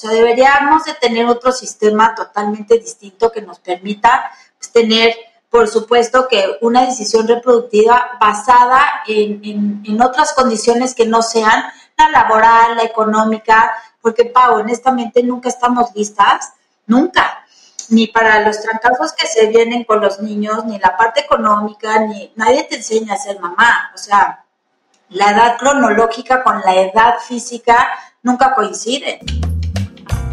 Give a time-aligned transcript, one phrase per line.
[0.00, 5.14] O sea, deberíamos de tener otro sistema totalmente distinto que nos permita pues, tener,
[5.50, 11.64] por supuesto, que una decisión reproductiva basada en, en, otras condiciones que no sean
[11.98, 16.54] la laboral, la económica, porque, Pau, honestamente nunca estamos listas,
[16.86, 17.44] nunca,
[17.90, 22.32] ni para los trancazos que se vienen con los niños, ni la parte económica, ni
[22.36, 23.90] nadie te enseña a ser mamá.
[23.94, 24.46] O sea,
[25.10, 27.86] la edad cronológica con la edad física
[28.22, 29.49] nunca coinciden.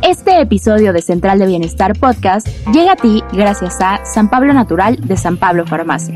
[0.04, 4.96] Este episodio de Central de Bienestar Podcast llega a ti gracias a San Pablo Natural
[4.96, 6.16] de San Pablo Farmacia.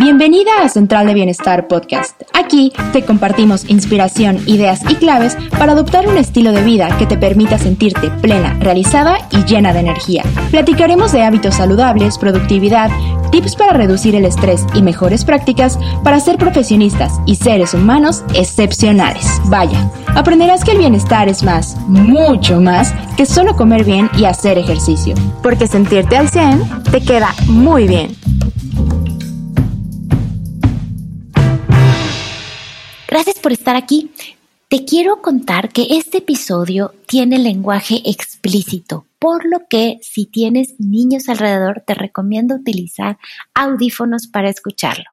[0.00, 2.22] Bienvenida a Central de Bienestar Podcast.
[2.32, 7.16] Aquí te compartimos inspiración, ideas y claves para adoptar un estilo de vida que te
[7.18, 10.22] permita sentirte plena, realizada y llena de energía.
[10.52, 12.92] Platicaremos de hábitos saludables, productividad,
[13.32, 19.26] tips para reducir el estrés y mejores prácticas para ser profesionistas y seres humanos excepcionales.
[19.46, 24.58] Vaya, aprenderás que el bienestar es más, mucho más, que solo comer bien y hacer
[24.58, 25.16] ejercicio.
[25.42, 28.17] Porque sentirte al 100 te queda muy bien.
[33.08, 34.10] Gracias por estar aquí.
[34.68, 41.30] Te quiero contar que este episodio tiene lenguaje explícito, por lo que si tienes niños
[41.30, 43.16] alrededor te recomiendo utilizar
[43.54, 45.04] audífonos para escucharlo.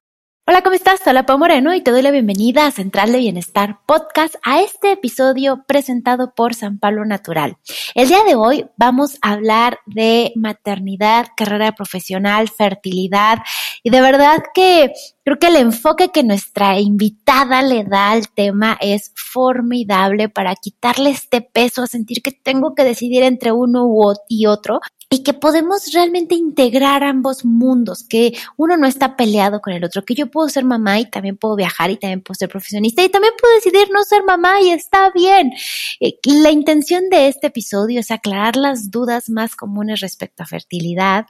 [0.48, 1.00] Hola, ¿cómo estás?
[1.02, 4.92] Soy Pau Moreno y te doy la bienvenida a Central de Bienestar Podcast, a este
[4.92, 7.56] episodio presentado por San Pablo Natural.
[7.96, 13.38] El día de hoy vamos a hablar de maternidad, carrera profesional, fertilidad
[13.86, 18.76] y de verdad que creo que el enfoque que nuestra invitada le da al tema
[18.80, 23.88] es formidable para quitarle este peso a sentir que tengo que decidir entre uno
[24.28, 29.72] y otro y que podemos realmente integrar ambos mundos, que uno no está peleado con
[29.72, 32.48] el otro, que yo puedo ser mamá y también puedo viajar y también puedo ser
[32.48, 35.52] profesionista y también puedo decidir no ser mamá y está bien.
[36.00, 41.26] Eh, la intención de este episodio es aclarar las dudas más comunes respecto a fertilidad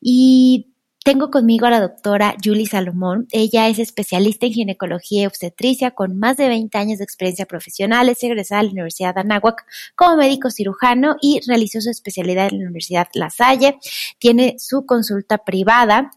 [0.00, 0.71] y
[1.04, 3.26] tengo conmigo a la doctora Julie Salomón.
[3.32, 8.08] Ella es especialista en ginecología y obstetricia con más de 20 años de experiencia profesional.
[8.08, 9.64] Es egresada de la Universidad de Anáhuac
[9.96, 13.78] como médico cirujano y realizó su especialidad en la Universidad La Salle.
[14.18, 16.10] Tiene su consulta privada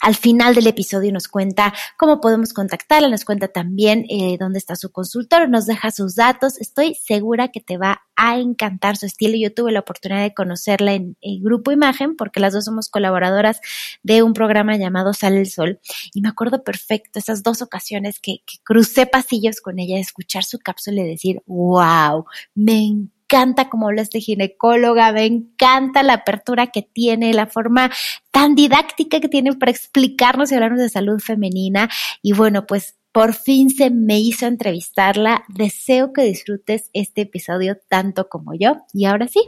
[0.00, 4.76] al final del episodio nos cuenta cómo podemos contactarla, nos cuenta también eh, dónde está
[4.76, 6.58] su consultor, nos deja sus datos.
[6.60, 9.36] Estoy segura que te va a encantar su estilo.
[9.36, 13.60] Yo tuve la oportunidad de conocerla en el Grupo Imagen porque las dos somos colaboradoras
[14.02, 15.80] de un programa llamado Sale el Sol.
[16.14, 20.58] Y me acuerdo perfecto esas dos ocasiones que, que crucé pasillos con ella, escuchar su
[20.58, 22.24] cápsula y decir, wow,
[22.54, 27.90] me encanta encanta cómo habla este ginecóloga, me encanta la apertura que tiene, la forma
[28.30, 31.90] tan didáctica que tiene para explicarnos y hablarnos de salud femenina.
[32.22, 35.44] Y bueno, pues por fin se me hizo entrevistarla.
[35.48, 38.76] Deseo que disfrutes este episodio tanto como yo.
[38.94, 39.42] Y ahora sí,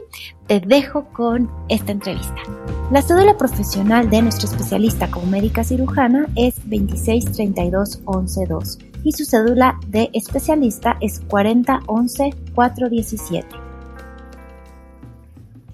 [0.47, 2.35] te dejo con esta entrevista.
[2.91, 10.11] La cédula profesional de nuestro especialista como médica cirujana es 2632112 y su cédula de
[10.13, 13.60] especialista es 4011417.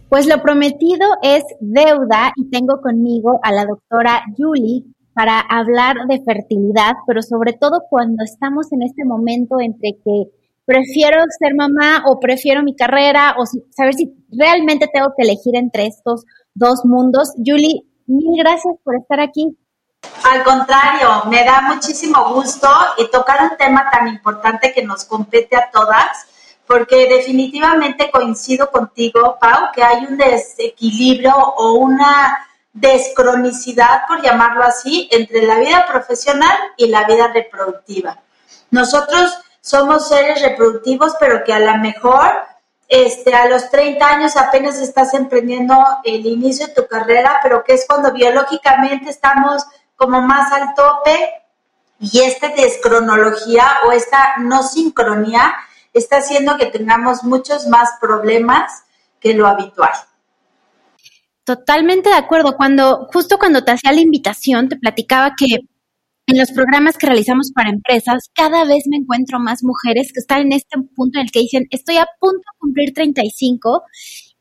[0.09, 6.23] Pues lo prometido es deuda y tengo conmigo a la doctora Julie para hablar de
[6.23, 10.31] fertilidad, pero sobre todo cuando estamos en este momento entre que
[10.63, 13.43] prefiero ser mamá o prefiero mi carrera o
[13.75, 17.33] saber si realmente tengo que elegir entre estos dos mundos.
[17.45, 19.57] Julie, mil gracias por estar aquí.
[20.23, 25.57] Al contrario, me da muchísimo gusto y tocar un tema tan importante que nos compete
[25.57, 26.27] a todas
[26.67, 35.07] porque definitivamente coincido contigo, Pau, que hay un desequilibrio o una descronicidad, por llamarlo así,
[35.11, 38.19] entre la vida profesional y la vida reproductiva.
[38.69, 42.31] Nosotros somos seres reproductivos, pero que a lo mejor
[42.89, 47.73] este, a los 30 años apenas estás emprendiendo el inicio de tu carrera, pero que
[47.73, 51.33] es cuando biológicamente estamos como más al tope
[51.99, 55.53] y esta descronología o esta no sincronía
[55.97, 58.83] está haciendo que tengamos muchos más problemas
[59.19, 59.91] que lo habitual.
[61.43, 62.57] Totalmente de acuerdo.
[62.57, 65.59] Cuando, justo cuando te hacía la invitación, te platicaba que
[66.27, 70.41] en los programas que realizamos para empresas, cada vez me encuentro más mujeres que están
[70.41, 73.83] en este punto en el que dicen, estoy a punto de cumplir 35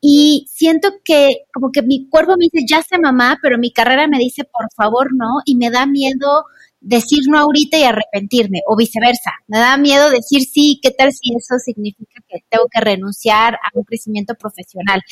[0.00, 4.08] y siento que como que mi cuerpo me dice, ya sé mamá, pero mi carrera
[4.08, 6.44] me dice, por favor, no, y me da miedo
[6.86, 9.32] decir no ahorita y arrepentirme, o viceversa.
[9.48, 13.70] Me da miedo decir sí, ¿qué tal si eso significa que tengo que renunciar a
[13.74, 15.02] un crecimiento profesional?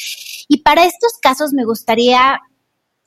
[0.49, 2.41] Y para estos casos me gustaría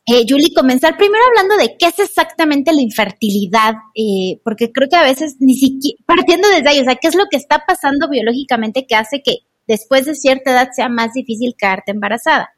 [0.10, 4.96] eh, Julie, comenzar primero hablando de qué es exactamente la infertilidad, eh, porque creo que
[4.96, 8.08] a veces ni siquiera, partiendo desde ahí, o sea, qué es lo que está pasando
[8.10, 12.57] biológicamente que hace que después de cierta edad sea más difícil quedarte embarazada.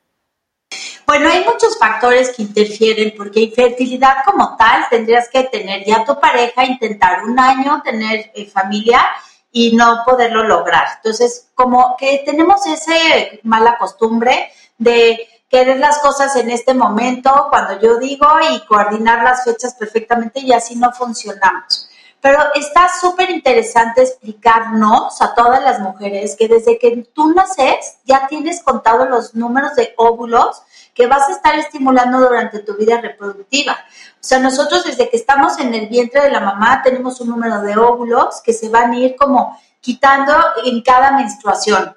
[1.06, 6.19] Bueno, hay muchos factores que interfieren, porque infertilidad como tal tendrías que tener ya tu
[6.19, 9.04] pareja, intentar un año, tener eh, familia
[9.51, 10.88] y no poderlo lograr.
[10.98, 12.94] Entonces, como que tenemos esa
[13.42, 19.44] mala costumbre de querer las cosas en este momento, cuando yo digo, y coordinar las
[19.44, 21.88] fechas perfectamente y así no funcionamos.
[22.21, 28.27] Pero está súper interesante explicarnos a todas las mujeres que desde que tú naces ya
[28.27, 30.62] tienes contado los números de óvulos
[30.94, 33.77] que vas a estar estimulando durante tu vida reproductiva.
[34.16, 37.62] O sea, nosotros desde que estamos en el vientre de la mamá tenemos un número
[37.62, 40.33] de óvulos que se van a ir como quitando
[40.66, 41.95] en cada menstruación.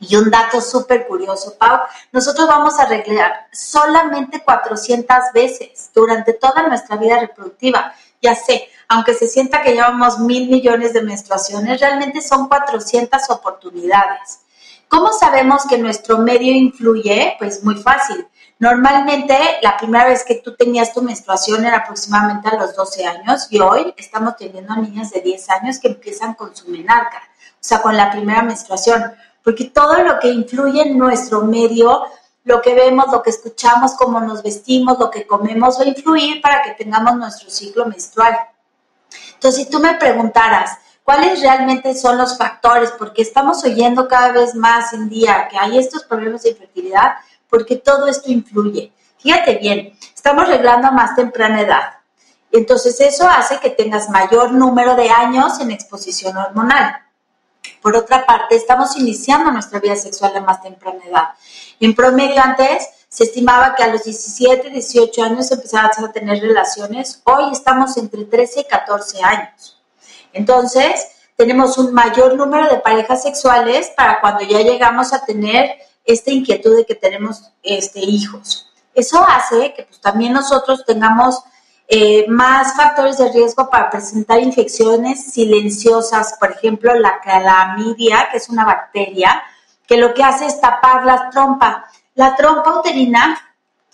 [0.00, 1.80] Y un dato súper curioso, Pau,
[2.12, 7.94] nosotros vamos a arreglar solamente 400 veces durante toda nuestra vida reproductiva.
[8.24, 14.40] Ya sé, aunque se sienta que llevamos mil millones de menstruaciones, realmente son 400 oportunidades.
[14.88, 17.36] ¿Cómo sabemos que nuestro medio influye?
[17.38, 18.26] Pues muy fácil.
[18.58, 23.46] Normalmente la primera vez que tú tenías tu menstruación era aproximadamente a los 12 años
[23.50, 27.82] y hoy estamos teniendo niñas de 10 años que empiezan con su menarca, o sea,
[27.82, 29.12] con la primera menstruación,
[29.42, 32.04] porque todo lo que influye en nuestro medio,
[32.44, 36.40] lo que vemos, lo que escuchamos, cómo nos vestimos, lo que comemos, va a influir
[36.42, 38.38] para que tengamos nuestro ciclo menstrual.
[39.34, 42.90] Entonces, si tú me preguntaras, ¿cuáles realmente son los factores?
[42.92, 47.14] Porque estamos oyendo cada vez más en día que hay estos problemas de infertilidad,
[47.48, 48.92] porque todo esto influye.
[49.18, 51.94] Fíjate bien, estamos arreglando a más temprana edad.
[52.52, 56.94] Entonces eso hace que tengas mayor número de años en exposición hormonal.
[57.84, 61.28] Por otra parte, estamos iniciando nuestra vida sexual a más temprana edad.
[61.78, 67.20] En promedio antes se estimaba que a los 17, 18 años empezabas a tener relaciones.
[67.24, 69.82] Hoy estamos entre 13 y 14 años.
[70.32, 75.76] Entonces, tenemos un mayor número de parejas sexuales para cuando ya llegamos a tener
[76.06, 78.72] esta inquietud de que tenemos este, hijos.
[78.94, 81.42] Eso hace que pues, también nosotros tengamos
[81.86, 88.48] eh, más factores de riesgo para presentar infecciones silenciosas, por ejemplo, la clamidia, que es
[88.48, 89.42] una bacteria,
[89.86, 91.84] que lo que hace es tapar la trompa.
[92.14, 93.38] La trompa uterina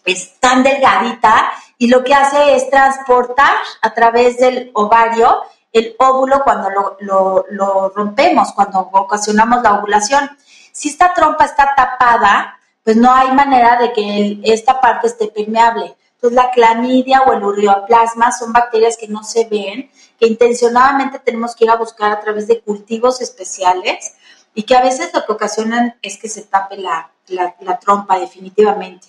[0.05, 6.43] es tan delgadita y lo que hace es transportar a través del ovario el óvulo
[6.45, 6.69] cuando
[7.01, 10.31] lo rompemos, cuando ocasionamos la ovulación.
[10.73, 15.97] Si esta trompa está tapada, pues no hay manera de que esta parte esté permeable.
[16.21, 21.57] Entonces la clamidia o el ureaplasma son bacterias que no se ven, que intencionadamente tenemos
[21.57, 24.17] que ir a buscar a través de cultivos especiales
[24.55, 29.09] y que a veces lo que ocasionan es que se tape la, la trompa definitivamente.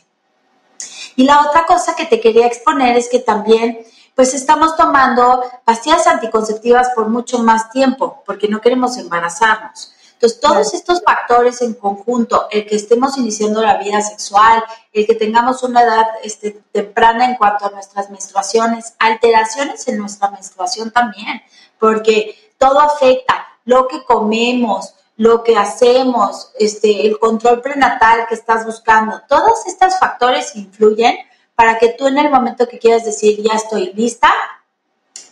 [1.17, 3.79] Y la otra cosa que te quería exponer es que también
[4.15, 9.93] pues estamos tomando pastillas anticonceptivas por mucho más tiempo porque no queremos embarazarnos.
[10.21, 14.63] Entonces, todos estos factores en conjunto, el que estemos iniciando la vida sexual,
[14.93, 20.29] el que tengamos una edad este, temprana en cuanto a nuestras menstruaciones, alteraciones en nuestra
[20.29, 21.41] menstruación también,
[21.79, 23.47] porque todo afecta.
[23.65, 29.97] Lo que comemos, lo que hacemos, este, el control prenatal que estás buscando, todos estos
[29.97, 31.17] factores influyen
[31.55, 34.31] para que tú en el momento que quieras decir ya estoy lista,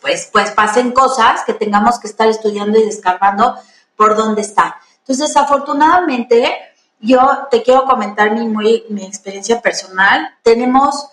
[0.02, 3.56] pues, pues pasen cosas que tengamos que estar estudiando y descargando
[4.00, 4.80] por dónde está.
[5.00, 6.58] Entonces, desafortunadamente,
[7.02, 7.20] yo
[7.52, 10.38] te quiero comentar mi, muy, mi experiencia personal.
[10.42, 11.10] Tenemos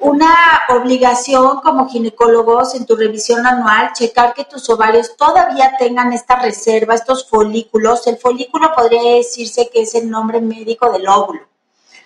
[0.00, 0.34] una
[0.70, 6.94] obligación como ginecólogos en tu revisión anual, checar que tus ovarios todavía tengan esta reserva,
[6.94, 8.08] estos folículos.
[8.08, 11.46] El folículo podría decirse que es el nombre médico del óvulo.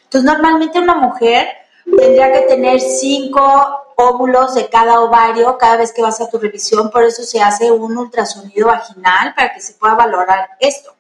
[0.05, 1.49] Entonces, normalmente una mujer
[1.97, 3.43] tendría que tener cinco
[3.97, 7.71] óvulos de cada ovario cada vez que vas a tu revisión, por eso se hace
[7.73, 10.95] un ultrasonido vaginal para que se pueda valorar esto.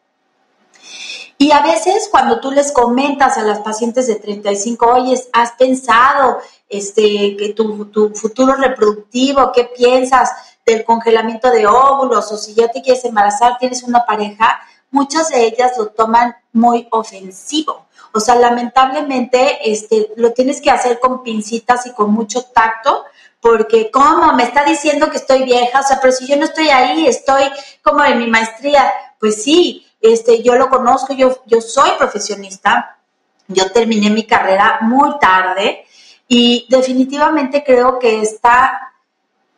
[1.40, 6.38] Y a veces cuando tú les comentas a las pacientes de 35, oye, ¿has pensado
[6.68, 10.32] este, que tu, tu futuro reproductivo, qué piensas
[10.66, 14.60] del congelamiento de óvulos o si ya te quieres embarazar, tienes una pareja?
[14.90, 20.98] Muchas de ellas lo toman muy ofensivo o sea, lamentablemente este, lo tienes que hacer
[20.98, 23.04] con pincitas y con mucho tacto,
[23.40, 24.32] porque ¿cómo?
[24.34, 27.44] Me está diciendo que estoy vieja, o sea, pero si yo no estoy ahí, estoy
[27.82, 32.98] como en mi maestría, pues sí, este, yo lo conozco, yo, yo soy profesionista,
[33.46, 35.86] yo terminé mi carrera muy tarde
[36.28, 38.87] y definitivamente creo que está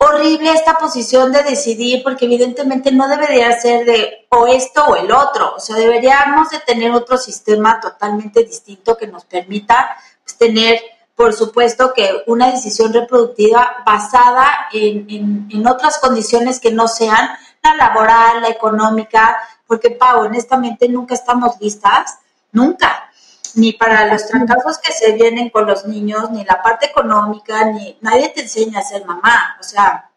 [0.03, 5.13] horrible esta posición de decidir, porque evidentemente no debería ser de o esto o el
[5.13, 10.81] otro, o sea, deberíamos de tener otro sistema totalmente distinto que nos permita pues, tener
[11.15, 17.29] por supuesto que una decisión reproductiva basada en, en, otras condiciones que no sean
[17.63, 22.17] la laboral, la económica, porque Pau, honestamente nunca estamos listas,
[22.53, 23.10] nunca,
[23.55, 27.97] ni para los trabajos que se vienen con los niños, ni la parte económica, ni
[28.01, 30.11] nadie te enseña a ser mamá, o sea,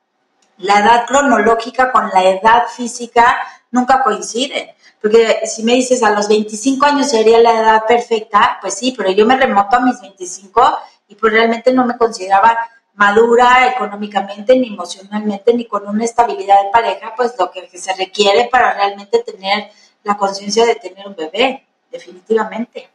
[0.57, 3.37] la edad cronológica con la edad física
[3.71, 4.69] nunca coinciden.
[5.01, 9.11] Porque si me dices a los 25 años sería la edad perfecta, pues sí, pero
[9.11, 12.57] yo me remoto a mis 25 y pues realmente no me consideraba
[12.95, 18.47] madura económicamente, ni emocionalmente, ni con una estabilidad de pareja, pues lo que se requiere
[18.49, 19.71] para realmente tener
[20.03, 22.89] la conciencia de tener un bebé, definitivamente.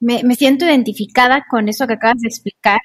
[0.00, 2.78] Me, siento identificada con eso que acabas de explicar.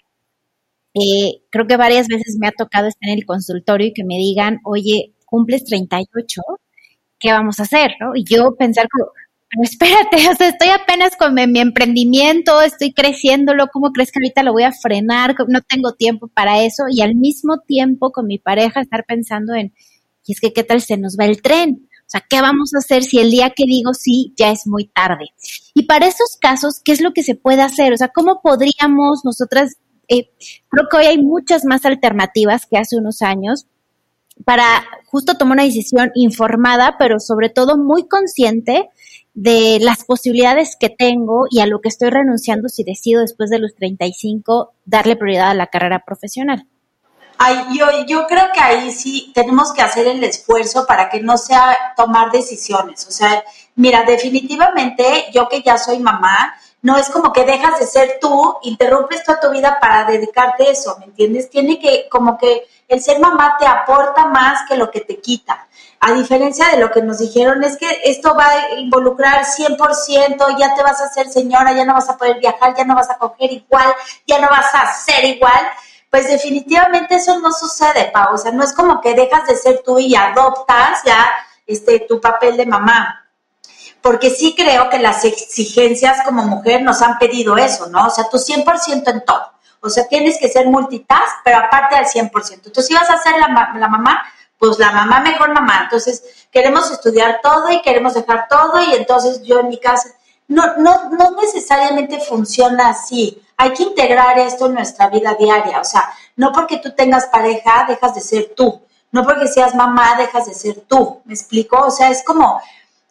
[0.94, 4.16] Eh, creo que varias veces me ha tocado estar en el consultorio y que me
[4.16, 6.42] digan, oye, cumples 38,
[7.20, 7.92] ¿qué vamos a hacer?
[8.00, 8.16] ¿no?
[8.16, 9.12] Y yo pensar como,
[9.52, 14.44] pero espérate, o sea, estoy apenas con mi, emprendimiento, estoy creciéndolo, ¿cómo crees que ahorita
[14.44, 15.36] lo voy a frenar?
[15.48, 19.74] No tengo tiempo para eso y al mismo tiempo con mi pareja estar pensando en,
[20.26, 23.04] y es que qué tal se nos va el tren, sea, ¿qué vamos a hacer
[23.04, 25.30] si el día que digo sí ya es muy tarde?
[25.74, 27.94] Y para esos casos, ¿qué es lo que se puede hacer?
[27.94, 29.78] O sea, ¿cómo podríamos nosotras,
[30.08, 30.32] eh,
[30.70, 33.68] creo que hoy hay muchas más alternativas que hace unos años,
[34.46, 38.90] para justo tomar una decisión informada, pero sobre todo muy consciente
[39.34, 43.60] de las posibilidades que tengo y a lo que estoy renunciando si decido después de
[43.60, 46.68] los 35 darle prioridad a la carrera profesional.
[47.44, 51.40] Ay, yo, yo creo que ahí sí tenemos que hacer el esfuerzo para que no
[51.40, 53.08] sea tomar decisiones.
[53.08, 53.44] O sea,
[53.74, 58.58] mira, definitivamente yo que ya soy mamá, no es como que dejas de ser tú,
[58.62, 61.50] interrumpes toda tu vida para dedicarte a eso, ¿me entiendes?
[61.50, 65.68] Tiene que, como que el ser mamá te aporta más que lo que te quita.
[66.00, 70.76] A diferencia de lo que nos dijeron, es que esto va a involucrar 100%, ya
[70.76, 73.18] te vas a hacer señora, ya no vas a poder viajar, ya no vas a
[73.18, 73.92] coger igual,
[74.28, 75.62] ya no vas a ser igual.
[76.12, 78.36] Pues definitivamente eso no sucede, Pau.
[78.36, 81.32] O sea, no es como que dejas de ser tú y adoptas ya
[81.66, 83.22] este, tu papel de mamá
[84.02, 88.08] porque sí creo que las exigencias como mujer nos han pedido eso, ¿no?
[88.08, 89.52] O sea, tú 100% en todo.
[89.80, 92.54] O sea, tienes que ser multitask, pero aparte al 100%.
[92.54, 94.22] Entonces, si vas a ser la, la mamá,
[94.58, 95.82] pues la mamá mejor mamá.
[95.84, 100.10] Entonces, queremos estudiar todo y queremos dejar todo y entonces yo en mi casa,
[100.52, 103.42] no, no, no necesariamente funciona así.
[103.56, 105.80] Hay que integrar esto en nuestra vida diaria.
[105.80, 108.82] O sea, no porque tú tengas pareja, dejas de ser tú.
[109.12, 111.22] No porque seas mamá, dejas de ser tú.
[111.24, 111.78] ¿Me explico?
[111.86, 112.60] O sea, es como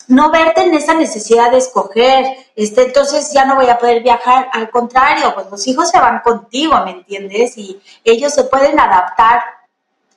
[0.09, 4.51] no verte en esa necesidad de escoger, este, entonces ya no voy a poder viajar,
[4.53, 7.57] al contrario, pues los hijos se van contigo, ¿me entiendes?
[7.57, 9.43] Y ellos se pueden adaptar.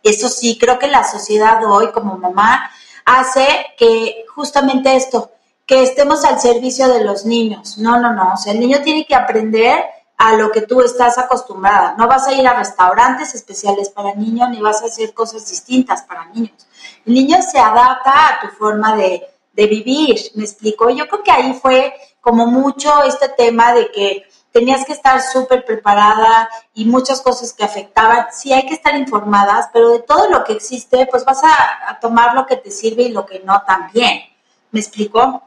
[0.01, 2.69] Eso sí, creo que la sociedad hoy como mamá
[3.05, 5.31] hace que justamente esto,
[5.73, 7.79] que estemos al servicio de los niños.
[7.79, 9.83] No, no, no, o sea, el niño tiene que aprender
[10.17, 11.95] a lo que tú estás acostumbrada.
[11.97, 16.03] No vas a ir a restaurantes especiales para niños ni vas a hacer cosas distintas
[16.03, 16.67] para niños.
[17.07, 20.91] El niño se adapta a tu forma de, de vivir, me explico.
[20.91, 25.65] Yo creo que ahí fue como mucho este tema de que tenías que estar súper
[25.65, 28.27] preparada y muchas cosas que afectaban.
[28.31, 32.35] Sí hay que estar informadas, pero de todo lo que existe, pues vas a, tomar
[32.35, 34.21] lo que te sirve y lo que no también.
[34.69, 35.41] ¿Me explico?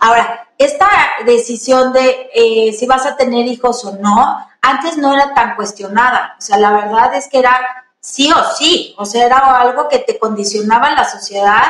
[0.00, 0.88] Ahora, esta
[1.24, 6.36] decisión de eh, si vas a tener hijos o no, antes no era tan cuestionada.
[6.38, 7.58] O sea, la verdad es que era
[8.00, 8.94] sí o sí.
[8.98, 11.64] O sea, era algo que te condicionaba la sociedad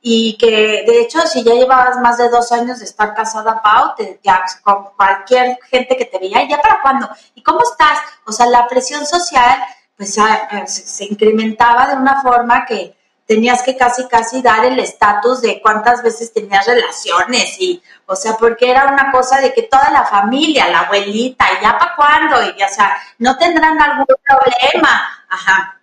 [0.00, 3.94] y que de hecho si ya llevabas más de dos años de estar casada, Pau,
[3.96, 7.08] te, ya con cualquier gente que te veía, ¿ya para cuándo?
[7.34, 7.98] ¿Y cómo estás?
[8.26, 9.58] O sea, la presión social
[9.96, 12.96] pues eh, se incrementaba de una forma que
[13.26, 18.36] tenías que casi casi dar el estatus de cuántas veces tenías relaciones y o sea
[18.36, 22.62] porque era una cosa de que toda la familia la abuelita ya para cuándo y
[22.62, 25.80] o sea no tendrán algún problema ajá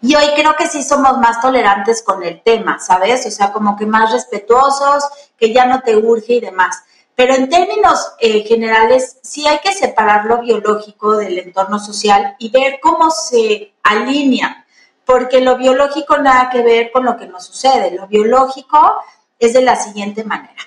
[0.00, 3.26] y hoy creo que sí somos más tolerantes con el tema, ¿sabes?
[3.26, 5.04] O sea, como que más respetuosos,
[5.38, 6.82] que ya no te urge y demás.
[7.14, 12.50] Pero en términos eh, generales, sí hay que separar lo biológico del entorno social y
[12.50, 14.65] ver cómo se alinea,
[15.06, 17.92] porque lo biológico nada que ver con lo que nos sucede.
[17.92, 18.96] Lo biológico
[19.38, 20.62] es de la siguiente manera.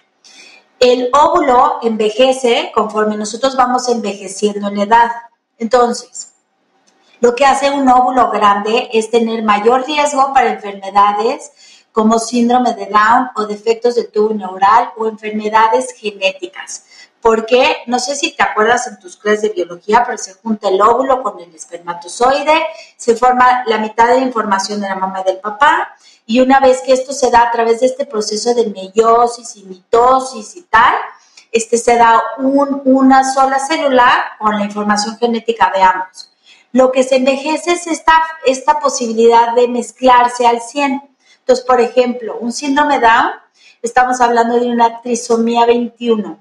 [0.79, 5.11] El óvulo envejece conforme nosotros vamos envejeciendo en edad.
[5.57, 6.33] Entonces,
[7.19, 11.51] lo que hace un óvulo grande es tener mayor riesgo para enfermedades
[11.91, 16.85] como síndrome de Down o defectos del tubo neural o enfermedades genéticas.
[17.21, 20.81] Porque, no sé si te acuerdas en tus clases de biología, pero se junta el
[20.81, 22.63] óvulo con el espermatozoide,
[22.95, 25.95] se forma la mitad de la información de la mamá y del papá,
[26.25, 29.63] y una vez que esto se da a través de este proceso de meiosis y
[29.63, 30.93] mitosis y tal,
[31.51, 36.31] este, se da una sola célula con la información genética de ambos.
[36.71, 38.13] Lo que se envejece es esta,
[38.45, 41.01] esta posibilidad de mezclarse al 100.
[41.39, 43.31] Entonces, por ejemplo, un síndrome Down,
[43.81, 46.37] estamos hablando de una trisomía 21.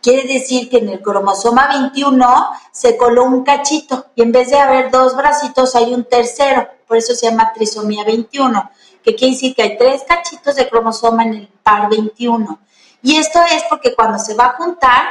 [0.00, 4.58] Quiere decir que en el cromosoma 21 se coló un cachito y en vez de
[4.58, 8.70] haber dos bracitos hay un tercero, por eso se llama trisomía 21,
[9.02, 12.58] que quiere decir que hay tres cachitos de cromosoma en el par 21.
[13.02, 15.02] Y esto es porque cuando se va a juntar,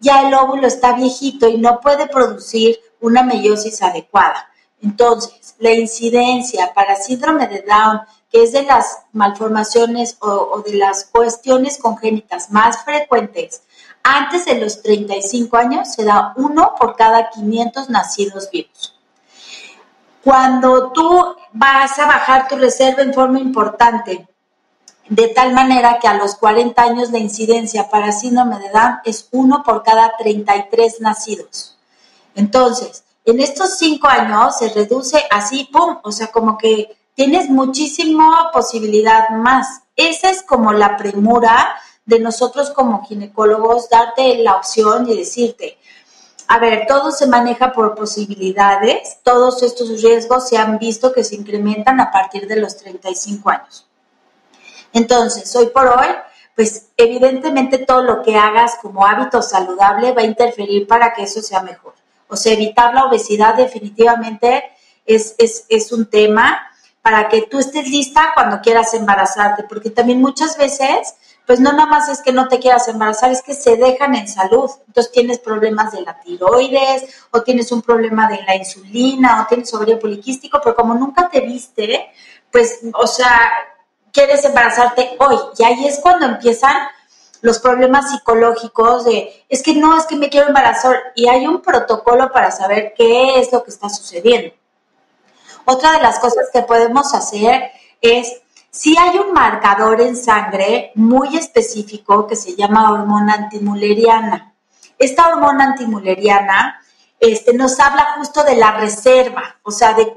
[0.00, 4.48] ya el óvulo está viejito y no puede producir una meiosis adecuada.
[4.80, 11.04] Entonces, la incidencia para síndrome de Down, que es de las malformaciones o, de las
[11.04, 13.62] cuestiones congénitas más frecuentes,
[14.16, 18.94] antes de los 35 años se da uno por cada 500 nacidos vivos.
[20.24, 24.26] Cuando tú vas a bajar tu reserva en forma importante
[25.08, 29.28] de tal manera que a los 40 años la incidencia para síndrome de Down es
[29.30, 31.78] uno por cada 33 nacidos.
[32.34, 35.98] Entonces, en estos cinco años se reduce así, ¡pum!
[36.02, 39.82] O sea, como que tienes muchísima posibilidad más.
[39.96, 41.74] Esa es como la premura
[42.08, 45.76] de nosotros como ginecólogos, darte la opción y decirte,
[46.46, 51.34] a ver, todo se maneja por posibilidades, todos estos riesgos se han visto que se
[51.34, 53.86] incrementan a partir de los 35 años.
[54.94, 56.06] Entonces, hoy por hoy,
[56.56, 61.42] pues evidentemente todo lo que hagas como hábito saludable va a interferir para que eso
[61.42, 61.92] sea mejor.
[62.26, 64.64] O sea, evitar la obesidad definitivamente
[65.04, 66.58] es, es, un tema
[67.02, 71.14] para que tú estés lista cuando quieras embarazarte, porque también muchas veces,
[71.48, 74.28] pues no nada más es que no te quieras embarazar, es que se dejan en
[74.28, 74.70] salud.
[74.86, 79.72] Entonces tienes problemas de la tiroides, o tienes un problema de la insulina, o tienes
[79.72, 82.10] ovario poliquístico, pero como nunca te viste,
[82.52, 83.50] pues, o sea,
[84.12, 85.38] quieres embarazarte hoy.
[85.56, 86.76] Y ahí es cuando empiezan
[87.40, 90.96] los problemas psicológicos de, es que no, es que me quiero embarazar.
[91.14, 94.54] Y hay un protocolo para saber qué es lo que está sucediendo.
[95.64, 97.70] Otra de las cosas que podemos hacer
[98.02, 104.54] es, si hay un marcador en sangre muy específico que se llama hormona antimuleriana.
[104.98, 106.80] Esta hormona antimuleriana
[107.20, 110.14] este, nos habla justo de la reserva, o sea, de,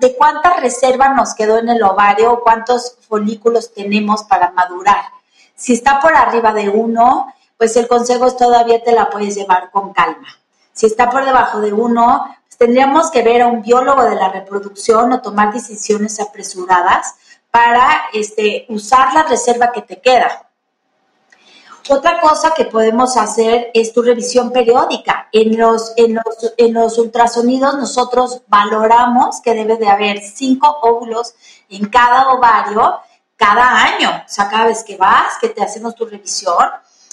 [0.00, 5.04] de cuánta reserva nos quedó en el ovario, cuántos folículos tenemos para madurar.
[5.54, 9.70] Si está por arriba de uno, pues el consejo es todavía te la puedes llevar
[9.70, 10.28] con calma.
[10.72, 14.28] Si está por debajo de uno, pues tendríamos que ver a un biólogo de la
[14.30, 17.14] reproducción o tomar decisiones apresuradas
[17.52, 20.48] para este, usar la reserva que te queda.
[21.88, 25.28] Otra cosa que podemos hacer es tu revisión periódica.
[25.32, 31.34] En los, en los, en los ultrasonidos nosotros valoramos que debe de haber cinco óvulos
[31.68, 33.00] en cada ovario
[33.36, 34.10] cada año.
[34.24, 36.70] O sea, cada vez que vas, que te hacemos tu revisión,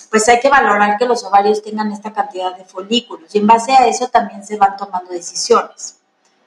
[0.10, 3.34] pues hay que valorar que los ovarios tengan esta cantidad de folículos.
[3.36, 5.98] Y en base a eso también se van tomando decisiones,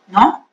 [0.07, 0.49] ¿no?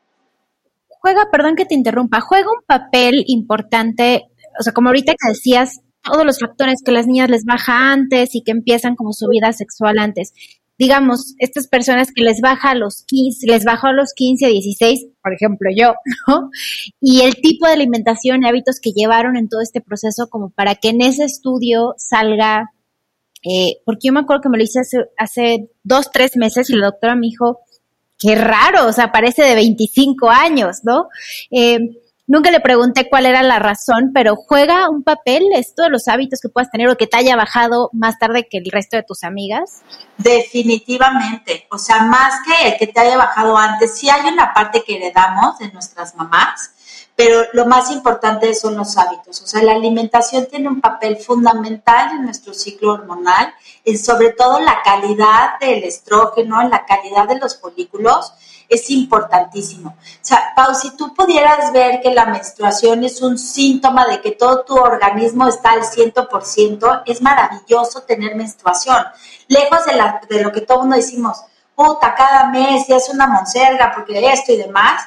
[1.01, 4.25] Juega, perdón que te interrumpa, juega un papel importante,
[4.59, 8.35] o sea, como ahorita que decías, todos los factores que las niñas les baja antes
[8.35, 10.33] y que empiezan como su vida sexual antes.
[10.77, 15.07] Digamos, estas personas que les baja a los 15, les bajó a los 15, 16,
[15.21, 15.93] por ejemplo yo,
[16.27, 16.49] ¿no?
[17.01, 20.75] Y el tipo de alimentación y hábitos que llevaron en todo este proceso como para
[20.75, 22.71] que en ese estudio salga,
[23.43, 26.75] eh, porque yo me acuerdo que me lo hice hace, hace dos, tres meses y
[26.75, 27.59] la doctora me dijo,
[28.19, 31.07] qué raro, o sea, parece de 25 años, ¿no?
[31.49, 31.79] Eh,
[32.29, 36.39] Nunca le pregunté cuál era la razón, pero juega un papel esto de los hábitos
[36.39, 39.23] que puedas tener o que te haya bajado más tarde que el resto de tus
[39.23, 39.81] amigas.
[40.15, 44.83] Definitivamente, o sea, más que el que te haya bajado antes, sí hay una parte
[44.85, 46.69] que heredamos de nuestras mamás,
[47.19, 49.41] pero lo más importante son los hábitos.
[49.41, 53.53] O sea, la alimentación tiene un papel fundamental en nuestro ciclo hormonal,
[53.83, 58.31] y sobre todo la calidad del estrógeno, en la calidad de los folículos
[58.69, 59.89] es importantísimo.
[59.89, 64.31] O sea, Pau, si tú pudieras ver que la menstruación es un síntoma de que
[64.31, 69.03] todo tu organismo está al 100%, es maravilloso tener menstruación.
[69.49, 71.43] Lejos de, la, de lo que todo mundo decimos,
[71.75, 75.03] puta, cada mes ya es una monserga porque esto y demás,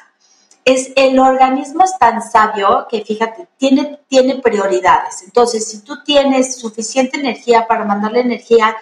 [0.65, 5.23] es el organismo es tan sabio que fíjate, tiene, tiene prioridades.
[5.23, 8.75] Entonces, si tú tienes suficiente energía para mandarle energía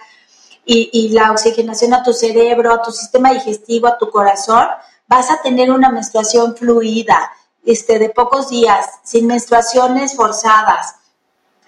[0.64, 4.64] y, la oxigenación a tu cerebro, a tu sistema digestivo, a tu corazón,
[5.08, 7.32] vas a tener una menstruación fluida,
[7.64, 10.96] este, de pocos días, sin menstruaciones forzadas.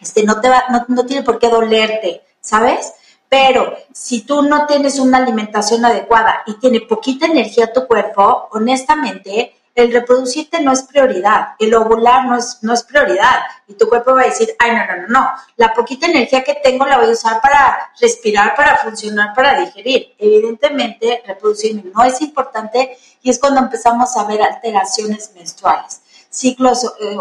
[0.00, 2.92] Este, no, te va, no, no tiene por qué dolerte, ¿sabes?
[3.29, 9.55] Pero si tú no tienes una alimentación adecuada y tiene poquita energía tu cuerpo, honestamente,
[9.75, 13.41] el reproducirte no es prioridad, el ovular no es, no es prioridad.
[13.67, 16.55] Y tu cuerpo va a decir, ay, no, no, no, no, la poquita energía que
[16.63, 20.15] tengo la voy a usar para respirar, para funcionar, para digerir.
[20.19, 26.03] Evidentemente, reproducirme no es importante y es cuando empezamos a ver alteraciones menstruales.
[26.31, 27.17] Ciclos eh,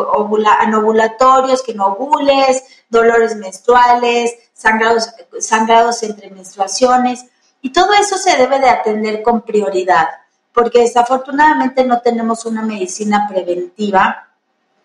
[0.60, 7.26] anovulatorios, que no ovules, dolores menstruales, sangrados, sangrados entre menstruaciones.
[7.62, 10.10] Y todo eso se debe de atender con prioridad
[10.54, 14.30] porque desafortunadamente no tenemos una medicina preventiva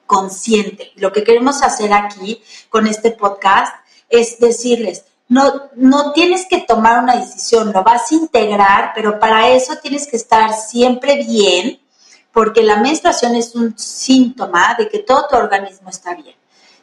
[0.06, 0.92] consciente.
[0.96, 3.74] Lo que queremos hacer aquí con este podcast
[4.08, 9.50] es decirles, no, no tienes que tomar una decisión, lo vas a integrar, pero para
[9.50, 11.78] eso tienes que estar siempre bien,
[12.32, 16.37] porque la menstruación es un síntoma de que todo tu organismo está bien.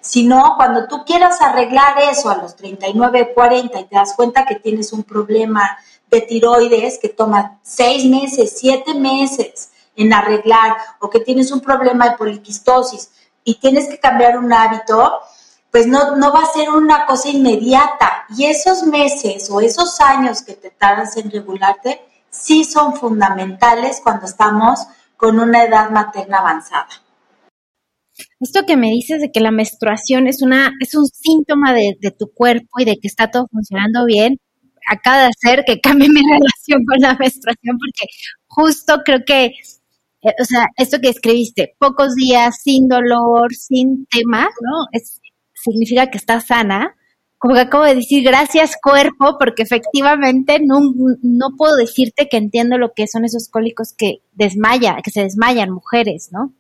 [0.06, 4.46] Si no, cuando tú quieras arreglar eso a los 39, 40 y te das cuenta
[4.46, 5.80] que tienes un problema
[6.12, 12.08] de tiroides que toma seis meses, siete meses en arreglar o que tienes un problema
[12.08, 13.10] de poliquistosis
[13.44, 15.22] y tienes que cambiar un hábito,
[15.72, 18.26] pues no, no va a ser una cosa inmediata.
[18.30, 24.28] Y esos meses o esos años que te tardas en regularte, sí son fundamentales cuando
[24.28, 24.86] estamos
[25.18, 26.90] con una edad materna avanzada.
[28.40, 32.12] Esto que me dices de que la menstruación es una es un síntoma de, de,
[32.12, 34.38] tu cuerpo y de que está todo funcionando bien,
[34.88, 38.12] acaba de hacer que cambie mi relación con la menstruación porque
[38.48, 44.44] justo creo que, eh, o sea, esto que escribiste, pocos días sin dolor, sin tema,
[44.44, 44.88] ¿no?
[44.92, 45.22] Es,
[45.54, 46.96] significa que estás sana.
[47.38, 50.80] Como que acabo de decir, gracias cuerpo, porque efectivamente no,
[51.22, 55.70] no puedo decirte que entiendo lo que son esos cólicos que desmaya, que se desmayan
[55.70, 56.54] mujeres, ¿no?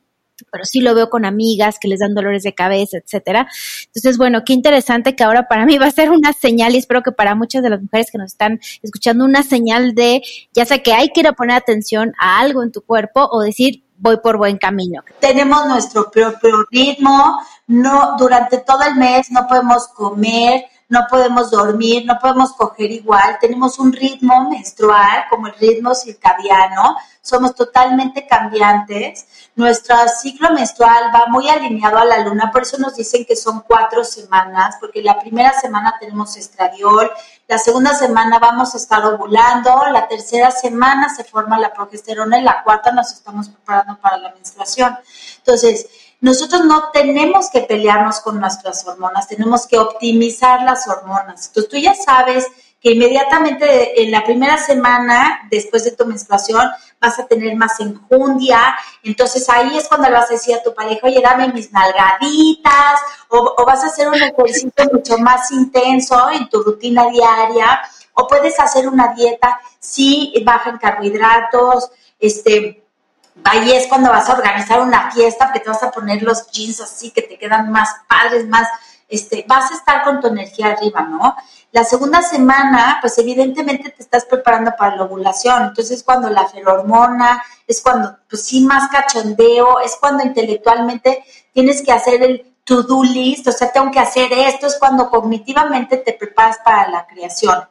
[0.51, 3.47] Pero sí lo veo con amigas que les dan dolores de cabeza, etcétera.
[3.87, 7.03] Entonces, bueno, qué interesante que ahora para mí va a ser una señal y espero
[7.03, 10.21] que para muchas de las mujeres que nos están escuchando una señal de
[10.53, 13.41] ya sea que hay que ir a poner atención a algo en tu cuerpo o
[13.41, 15.03] decir voy por buen camino.
[15.19, 22.05] Tenemos nuestro propio ritmo, no durante todo el mes no podemos comer, no podemos dormir,
[22.05, 29.25] no podemos coger igual, tenemos un ritmo menstrual como el ritmo circadiano, somos totalmente cambiantes,
[29.55, 33.61] nuestro ciclo menstrual va muy alineado a la luna, por eso nos dicen que son
[33.61, 37.09] cuatro semanas, porque la primera semana tenemos estradiol,
[37.47, 42.43] la segunda semana vamos a estar ovulando, la tercera semana se forma la progesterona y
[42.43, 44.95] la cuarta nos estamos preparando para la menstruación.
[45.37, 45.87] Entonces,
[46.21, 51.47] nosotros no tenemos que pelearnos con nuestras hormonas, tenemos que optimizar las hormonas.
[51.47, 52.47] Entonces tú ya sabes
[52.81, 56.69] que inmediatamente en la primera semana después de tu menstruación
[57.01, 60.73] vas a tener más enjundia, entonces ahí es cuando le vas a decir a tu
[60.73, 62.99] pareja, oye, dame mis nalgaditas,
[63.29, 67.81] o, o vas a hacer un ejercicio mucho más intenso en tu rutina diaria,
[68.13, 72.84] o puedes hacer una dieta, sí, baja en carbohidratos, este,
[73.43, 76.81] ahí es cuando vas a organizar una fiesta, porque te vas a poner los jeans
[76.81, 78.67] así que te quedan más padres, más,
[79.07, 81.35] este, vas a estar con tu energía arriba, ¿no?
[81.71, 86.47] La segunda semana, pues evidentemente te estás preparando para la ovulación, entonces es cuando la
[86.47, 93.03] ferormona, es cuando, pues sí, más cachondeo, es cuando intelectualmente tienes que hacer el to-do
[93.03, 97.67] list, o sea, tengo que hacer esto, es cuando cognitivamente te preparas para la creación.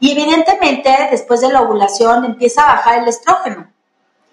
[0.00, 3.71] Y evidentemente, después de la ovulación, empieza a bajar el estrógeno.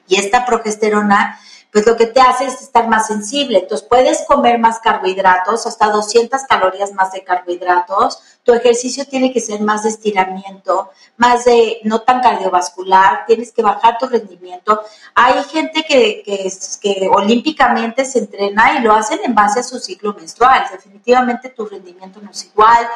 [0.10, 1.40] Y esta progesterona,
[1.72, 3.60] pues lo que te hace es estar más sensible.
[3.60, 8.20] Entonces puedes comer más carbohidratos, hasta 200 calorías más de carbohidratos.
[8.44, 13.26] Tu ejercicio tiene que ser más de estiramiento, más de no tan cardiovascular.
[13.28, 14.82] Tienes que bajar tu rendimiento.
[15.14, 19.80] Hay gente que, que, que olímpicamente se entrena y lo hacen en base a su
[19.80, 20.66] ciclo menstrual.
[20.72, 22.90] Definitivamente tu rendimiento no es igual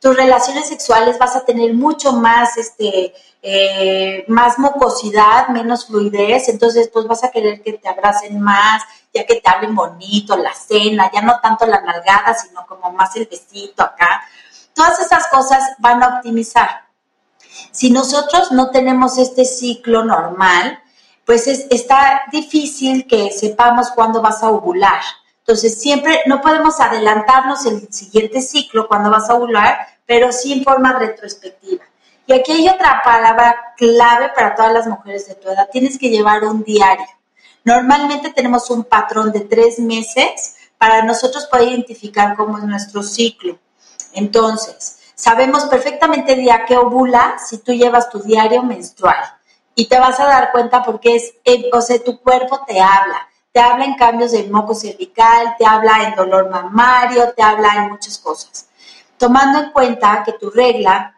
[0.00, 6.88] tus relaciones sexuales vas a tener mucho más, este, eh, más mucosidad, menos fluidez, entonces
[6.90, 8.82] pues vas a querer que te abracen más,
[9.12, 13.14] ya que te hablen bonito, la cena, ya no tanto la nalgada, sino como más
[13.16, 14.22] el besito acá.
[14.72, 16.88] Todas esas cosas van a optimizar.
[17.70, 20.82] Si nosotros no tenemos este ciclo normal,
[21.26, 25.02] pues es, está difícil que sepamos cuándo vas a ovular.
[25.40, 29.78] Entonces, siempre no podemos adelantarnos el siguiente ciclo cuando vas a ovular,
[30.10, 31.84] pero sí en forma retrospectiva.
[32.26, 35.68] Y aquí hay otra palabra clave para todas las mujeres de tu edad.
[35.70, 37.06] Tienes que llevar un diario.
[37.62, 43.56] Normalmente tenemos un patrón de tres meses para nosotros poder identificar cómo es nuestro ciclo.
[44.12, 49.36] Entonces, sabemos perfectamente el día que ovula si tú llevas tu diario menstrual.
[49.76, 51.34] Y te vas a dar cuenta porque es,
[51.72, 56.04] o sea, tu cuerpo te habla te habla en cambios del moco cervical, te habla
[56.04, 58.69] en dolor mamario, te habla en muchas cosas.
[59.20, 61.14] Tomando en cuenta que tu regla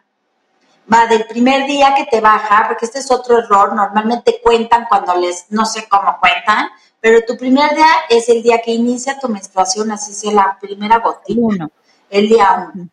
[0.91, 5.15] va del primer día que te baja, porque este es otro error, normalmente cuentan cuando
[5.15, 6.67] les, no sé cómo cuentan,
[6.99, 10.99] pero tu primer día es el día que inicia tu menstruación, así sea la primera
[10.99, 11.39] gotita.
[11.41, 11.71] Uno.
[12.09, 12.89] El día uno.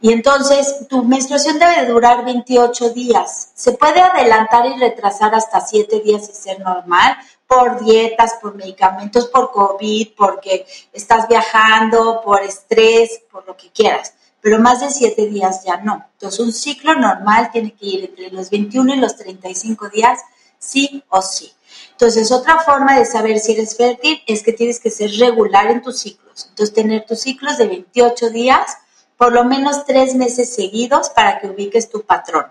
[0.00, 3.50] Y entonces tu menstruación debe durar 28 días.
[3.56, 7.16] Se puede adelantar y retrasar hasta 7 días y ser normal
[7.48, 14.14] por dietas, por medicamentos, por COVID, porque estás viajando, por estrés, por lo que quieras.
[14.44, 16.06] Pero más de 7 días ya no.
[16.12, 20.20] Entonces un ciclo normal tiene que ir entre los 21 y los 35 días,
[20.58, 21.50] sí o sí.
[21.92, 25.80] Entonces, otra forma de saber si eres fértil es que tienes que ser regular en
[25.80, 26.48] tus ciclos.
[26.50, 28.76] Entonces, tener tus ciclos de 28 días,
[29.16, 32.46] por lo menos tres meses seguidos para que ubiques tu patrón.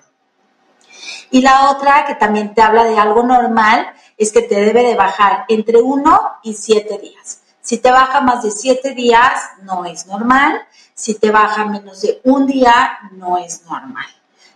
[1.30, 3.86] Y la otra, que también te habla de algo normal,
[4.18, 7.42] es que te debe de bajar entre 1 y 7 días.
[7.62, 10.66] Si te baja más de 7 días, no es normal.
[10.94, 14.06] Si te baja menos de un día, no es normal.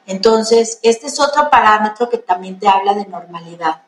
[0.06, 3.82] Entonces, este es otro parámetro que también te habla de normalidad.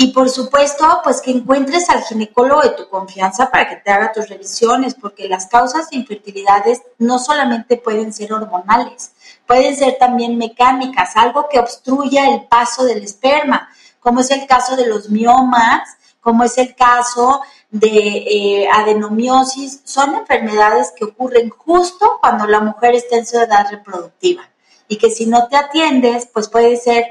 [0.00, 4.12] Y por supuesto, pues que encuentres al ginecólogo de tu confianza para que te haga
[4.12, 9.10] tus revisiones, porque las causas de infertilidades no solamente pueden ser hormonales,
[9.44, 13.68] pueden ser también mecánicas, algo que obstruya el paso del esperma,
[13.98, 20.14] como es el caso de los miomas, como es el caso de eh, adenomiosis, son
[20.14, 24.48] enfermedades que ocurren justo cuando la mujer está en su edad reproductiva
[24.88, 27.04] y que si no te atiendes, pues puede ser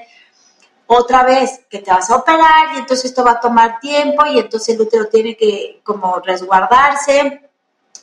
[0.87, 4.39] otra vez que te vas a operar y entonces esto va a tomar tiempo y
[4.39, 7.49] entonces el útero tiene que como resguardarse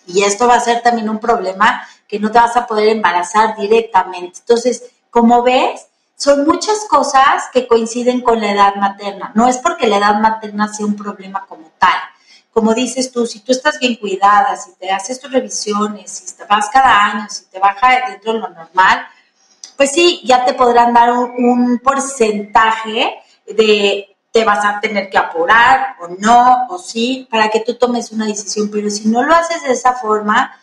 [0.07, 3.57] y esto va a ser también un problema que no te vas a poder embarazar
[3.57, 4.41] directamente.
[4.41, 5.87] Entonces, como ves,
[6.17, 9.33] son muchas cosas que coinciden con la edad materna.
[9.35, 11.99] No es porque la edad materna sea un problema como tal.
[12.55, 16.45] Como dices tú, si tú estás bien cuidada, si te haces tus revisiones, si te
[16.45, 19.07] vas cada año, si te baja dentro de lo normal,
[19.77, 25.97] pues sí, ya te podrán dar un, porcentaje de te vas a tener que apurar
[26.01, 28.71] o no, o sí, para que tú tomes una decisión.
[28.71, 30.57] Pero si no lo haces de esa forma,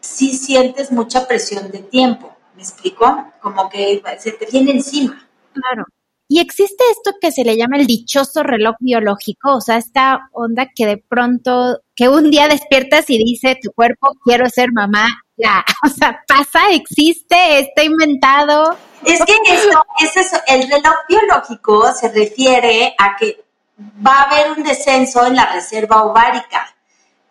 [0.00, 2.30] sí sientes mucha presión de tiempo.
[2.54, 3.32] ¿Me explico?
[3.40, 5.26] Como que se te viene encima.
[5.54, 5.86] Claro.
[6.32, 10.70] Y existe esto que se le llama el dichoso reloj biológico, o sea, esta onda
[10.74, 15.62] que de pronto, que un día despiertas y dice tu cuerpo, quiero ser mamá, ya,
[15.84, 18.78] o sea, pasa, existe, está inventado.
[19.04, 23.44] Es que esto, es eso, el reloj biológico se refiere a que
[23.78, 26.74] va a haber un descenso en la reserva ovárica,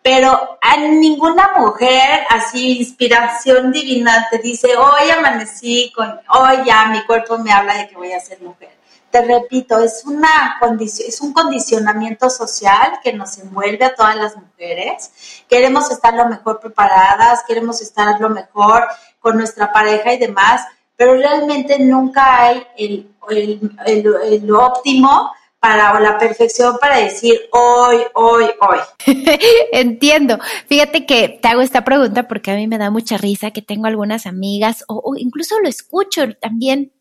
[0.00, 7.02] pero a ninguna mujer así, inspiración divina, te dice, hoy amanecí con, hoy ya mi
[7.02, 8.80] cuerpo me habla de que voy a ser mujer
[9.12, 14.36] te repito, es, una condición, es un condicionamiento social que nos envuelve a todas las
[14.36, 15.44] mujeres.
[15.48, 18.84] Queremos estar lo mejor preparadas, queremos estar lo mejor
[19.20, 20.62] con nuestra pareja y demás,
[20.96, 28.78] pero realmente nunca hay el, óptimo para o la perfección para decir hoy, hoy, hoy.
[29.72, 30.38] Entiendo.
[30.66, 33.86] Fíjate que te hago esta pregunta porque a mí me da mucha risa que tengo
[33.86, 36.92] algunas amigas o incluso lo escucho también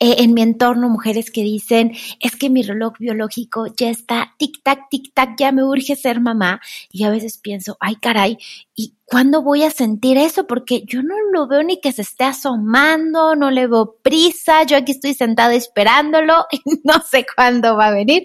[0.00, 4.88] eh, en mi entorno mujeres que dicen, es que mi reloj biológico ya está tic-tac,
[4.90, 6.60] tic-tac, ya me urge ser mamá.
[6.90, 8.38] Y a veces pienso, ay caray,
[8.74, 10.46] ¿y cuándo voy a sentir eso?
[10.46, 14.76] Porque yo no lo veo ni que se esté asomando, no le veo prisa, yo
[14.76, 18.24] aquí estoy sentada esperándolo y no sé cuándo va a venir.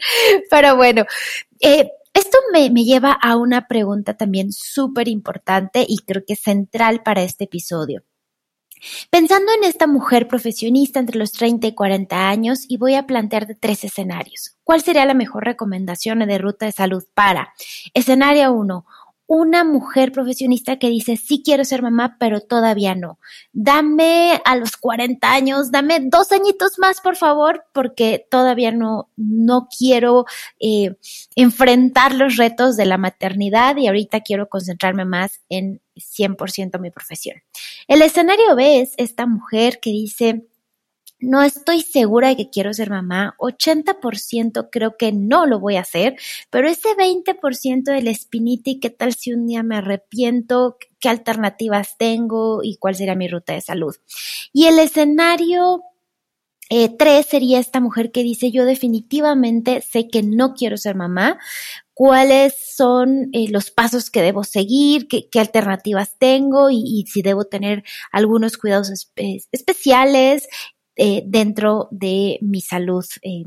[0.49, 1.05] Pero bueno,
[1.59, 7.01] eh, esto me, me, lleva a una pregunta también súper importante y creo que central
[7.03, 8.03] para este episodio.
[9.09, 13.47] Pensando en esta mujer profesionista entre los 30 y 40 años, y voy a plantear
[13.59, 14.57] tres escenarios.
[14.63, 17.53] ¿Cuál sería la mejor recomendación de ruta de salud para?
[17.93, 18.85] Escenario 1
[19.25, 23.19] una mujer profesionista que dice, sí quiero ser mamá, pero todavía no.
[23.51, 29.67] Dame a los 40 años, dame dos añitos más, por favor, porque todavía no, no
[29.75, 30.25] quiero
[30.59, 30.95] eh,
[31.35, 37.37] enfrentar los retos de la maternidad y ahorita quiero concentrarme más en 100% mi profesión.
[37.87, 40.45] El escenario B es esta mujer que dice,
[41.23, 45.81] no estoy segura de que quiero ser mamá, 80% creo que no lo voy a
[45.81, 46.15] hacer,
[46.49, 51.97] pero ese 20% del espinita y qué tal si un día me arrepiento, qué alternativas
[51.97, 53.95] tengo y cuál sería mi ruta de salud.
[54.51, 55.81] Y el escenario
[56.69, 61.39] eh, tres sería esta mujer que dice yo definitivamente sé que no quiero ser mamá,
[61.93, 67.83] cuáles son eh, los pasos que debo seguir, qué, alternativas tengo y, si debo tener
[68.11, 68.91] algunos cuidados
[69.51, 70.47] especiales,
[70.95, 73.45] eh, dentro de mi salud eh,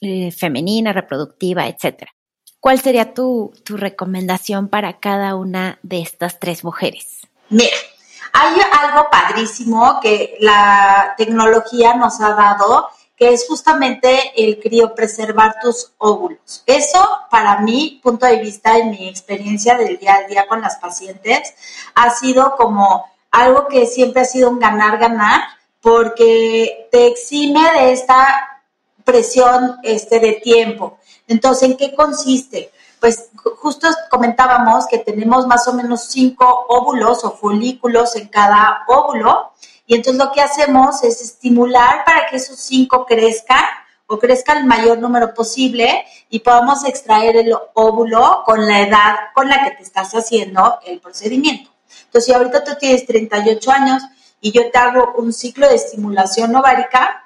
[0.00, 2.12] eh, femenina, reproductiva, etcétera.
[2.58, 7.20] ¿Cuál sería tu, tu recomendación para cada una de estas tres mujeres?
[7.48, 7.76] Mira,
[8.32, 15.92] Hay algo padrísimo que la tecnología nos ha dado, que es justamente el criopreservar tus
[15.98, 16.62] óvulos.
[16.66, 20.76] Eso, para mi punto de vista y mi experiencia del día a día con las
[20.76, 21.54] pacientes,
[21.94, 25.40] ha sido como algo que siempre ha sido un ganar-ganar,
[25.80, 28.62] porque te exime de esta
[29.04, 30.98] presión este, de tiempo.
[31.26, 32.70] Entonces, ¿en qué consiste?
[33.00, 39.52] Pues justo comentábamos que tenemos más o menos cinco óvulos o folículos en cada óvulo
[39.86, 43.64] y entonces lo que hacemos es estimular para que esos cinco crezcan
[44.06, 49.48] o crezcan el mayor número posible y podamos extraer el óvulo con la edad con
[49.48, 51.70] la que te estás haciendo el procedimiento.
[52.04, 54.02] Entonces, si ahorita tú tienes 38 años
[54.40, 57.24] y yo te hago un ciclo de estimulación ovárica,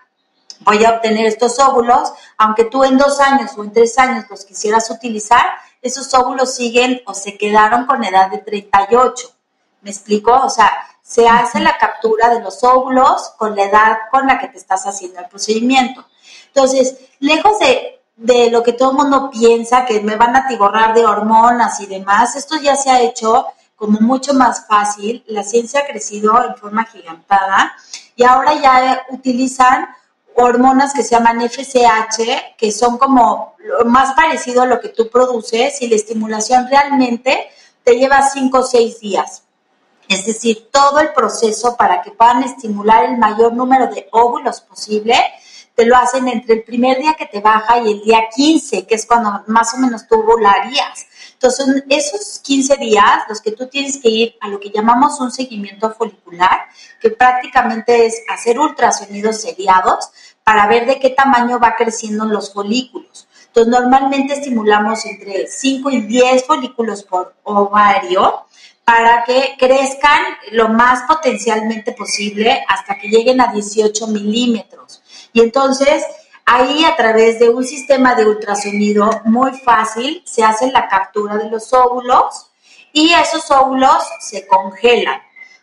[0.60, 4.44] voy a obtener estos óvulos, aunque tú en dos años o en tres años los
[4.44, 5.44] quisieras utilizar,
[5.82, 9.30] esos óvulos siguen o se quedaron con edad de 38.
[9.82, 10.32] ¿Me explico?
[10.32, 10.72] O sea,
[11.02, 14.86] se hace la captura de los óvulos con la edad con la que te estás
[14.86, 16.04] haciendo el procedimiento.
[16.46, 20.94] Entonces, lejos de, de lo que todo el mundo piensa, que me van a atiborrar
[20.94, 23.46] de hormonas y demás, esto ya se ha hecho
[23.84, 25.22] como mucho más fácil.
[25.26, 27.74] La ciencia ha crecido en forma gigantada
[28.16, 29.88] y ahora ya utilizan
[30.36, 35.10] hormonas que se llaman FSH, que son como lo más parecido a lo que tú
[35.10, 37.50] produces y la estimulación realmente
[37.82, 39.42] te lleva 5 o 6 días.
[40.08, 45.14] Es decir, todo el proceso para que puedan estimular el mayor número de óvulos posible,
[45.74, 48.94] te lo hacen entre el primer día que te baja y el día 15, que
[48.94, 51.06] es cuando más o menos tú volarías.
[51.44, 55.30] Entonces, esos 15 días, los que tú tienes que ir a lo que llamamos un
[55.30, 56.68] seguimiento folicular,
[57.02, 60.08] que prácticamente es hacer ultrasonidos seriados
[60.42, 63.28] para ver de qué tamaño va creciendo los folículos.
[63.48, 68.46] Entonces, normalmente estimulamos entre 5 y 10 folículos por ovario
[68.82, 75.02] para que crezcan lo más potencialmente posible hasta que lleguen a 18 milímetros.
[75.34, 76.04] Y entonces,
[76.44, 81.50] ahí a través de un sistema de ultrasonido muy fácil, se hace la captura de
[81.50, 82.50] los óvulos
[82.92, 85.20] y esos óvulos se congelan.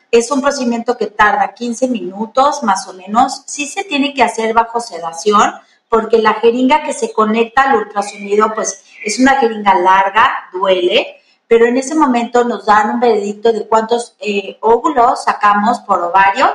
[0.10, 3.44] Es un procedimiento que tarda 15 minutos más o menos.
[3.46, 5.54] Sí se tiene que hacer bajo sedación
[5.88, 11.66] porque la jeringa que se conecta al ultrasonido pues es una jeringa larga, duele, pero
[11.66, 16.50] en ese momento nos dan un veredicto de cuántos eh, óvulos sacamos por ovario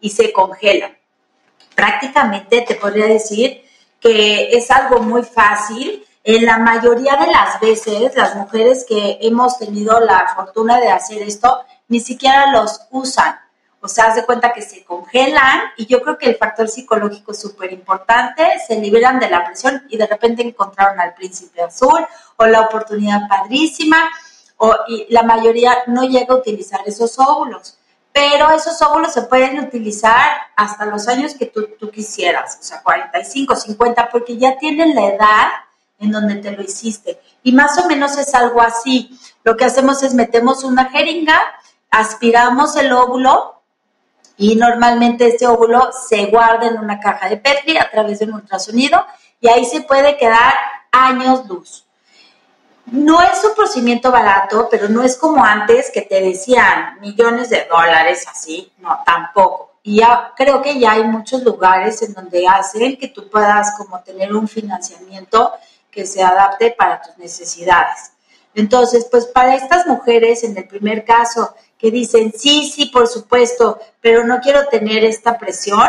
[0.00, 0.96] y se congelan.
[1.74, 3.62] Prácticamente te podría decir
[4.00, 6.04] que es algo muy fácil.
[6.22, 11.22] En la mayoría de las veces, las mujeres que hemos tenido la fortuna de hacer
[11.22, 13.38] esto, ni siquiera los usan.
[13.82, 17.32] O sea, haz de cuenta que se congelan y yo creo que el factor psicológico
[17.32, 22.06] es súper importante, se liberan de la presión y de repente encontraron al príncipe azul
[22.36, 24.10] o la oportunidad padrísima
[24.58, 27.78] o, y la mayoría no llega a utilizar esos óvulos.
[28.12, 32.82] Pero esos óvulos se pueden utilizar hasta los años que tú, tú quisieras, o sea,
[32.82, 35.48] 45, 50, porque ya tienen la edad
[36.00, 37.20] en donde te lo hiciste.
[37.42, 39.18] Y más o menos es algo así.
[39.44, 41.38] Lo que hacemos es metemos una jeringa,
[41.90, 43.62] aspiramos el óvulo
[44.36, 48.34] y normalmente ese óvulo se guarda en una caja de Petri a través de un
[48.34, 49.04] ultrasonido
[49.40, 50.54] y ahí se puede quedar
[50.90, 51.84] años luz.
[52.90, 57.66] No es un procedimiento barato, pero no es como antes que te decían millones de
[57.70, 59.74] dólares así, no, tampoco.
[59.82, 64.00] Y ya creo que ya hay muchos lugares en donde hacen que tú puedas como
[64.00, 65.52] tener un financiamiento
[65.90, 68.12] que se adapte para tus necesidades.
[68.54, 73.78] Entonces, pues para estas mujeres, en el primer caso, que dicen, sí, sí, por supuesto,
[74.00, 75.88] pero no quiero tener esta presión,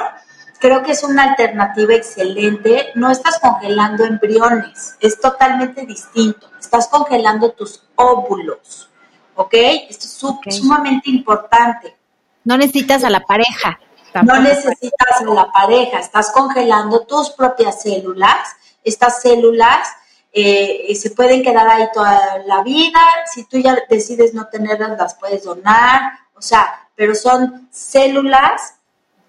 [0.61, 2.91] creo que es una alternativa excelente.
[2.95, 6.49] No estás congelando embriones, es totalmente distinto.
[6.59, 8.89] Estás congelando tus óvulos,
[9.35, 9.53] ¿ok?
[9.89, 11.97] Esto es sumamente importante.
[12.45, 13.79] No necesitas a la pareja.
[14.23, 18.55] No necesitas a la pareja, estás congelando tus propias células.
[18.83, 19.87] Estas células
[20.31, 23.01] eh, se pueden quedar ahí toda la vida.
[23.33, 26.11] Si tú ya decides no tenerlas, las puedes donar.
[26.35, 28.75] O sea, pero son células,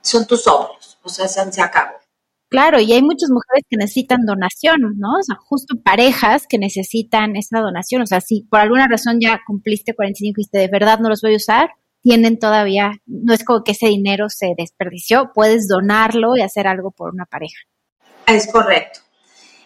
[0.00, 0.91] son tus óvulos.
[1.02, 1.92] O sea, se, acabó.
[2.48, 5.14] Claro, y hay muchas mujeres que necesitan donación, ¿no?
[5.18, 8.02] O sea, justo parejas que necesitan esa donación.
[8.02, 11.34] O sea, si por alguna razón ya cumpliste 45 y de verdad no los voy
[11.34, 11.70] a usar,
[12.02, 16.90] tienen todavía, no es como que ese dinero se desperdició, puedes donarlo y hacer algo
[16.90, 17.58] por una pareja.
[18.26, 19.00] Es correcto.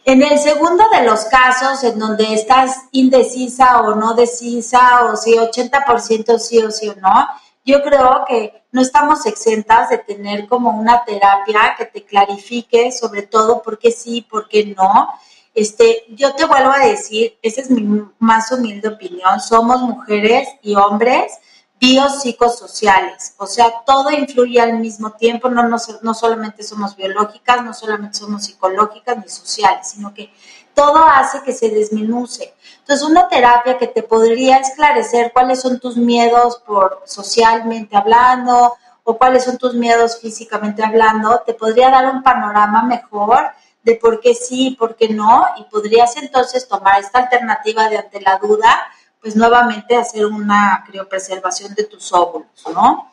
[0.04, 5.32] En el segundo de los casos en donde estás indecisa o no decisa, o si
[5.34, 7.26] 80% sí o sí o no,
[7.66, 13.22] yo creo que no estamos exentas de tener como una terapia que te clarifique sobre
[13.22, 15.08] todo por qué sí, por qué no.
[15.52, 20.76] Este, yo te vuelvo a decir, esa es mi más humilde opinión, somos mujeres y
[20.76, 21.32] hombres
[21.80, 27.74] biopsicosociales, o sea, todo influye al mismo tiempo, no, no, no solamente somos biológicas, no
[27.74, 30.30] solamente somos psicológicas ni sociales, sino que
[30.76, 32.54] todo hace que se desminuce.
[32.80, 39.16] Entonces, una terapia que te podría esclarecer cuáles son tus miedos por socialmente hablando o
[39.16, 43.38] cuáles son tus miedos físicamente hablando, te podría dar un panorama mejor
[43.82, 48.20] de por qué sí por qué no, y podrías entonces tomar esta alternativa de ante
[48.20, 48.82] la duda,
[49.20, 53.12] pues nuevamente hacer una criopreservación de tus óvulos, ¿no?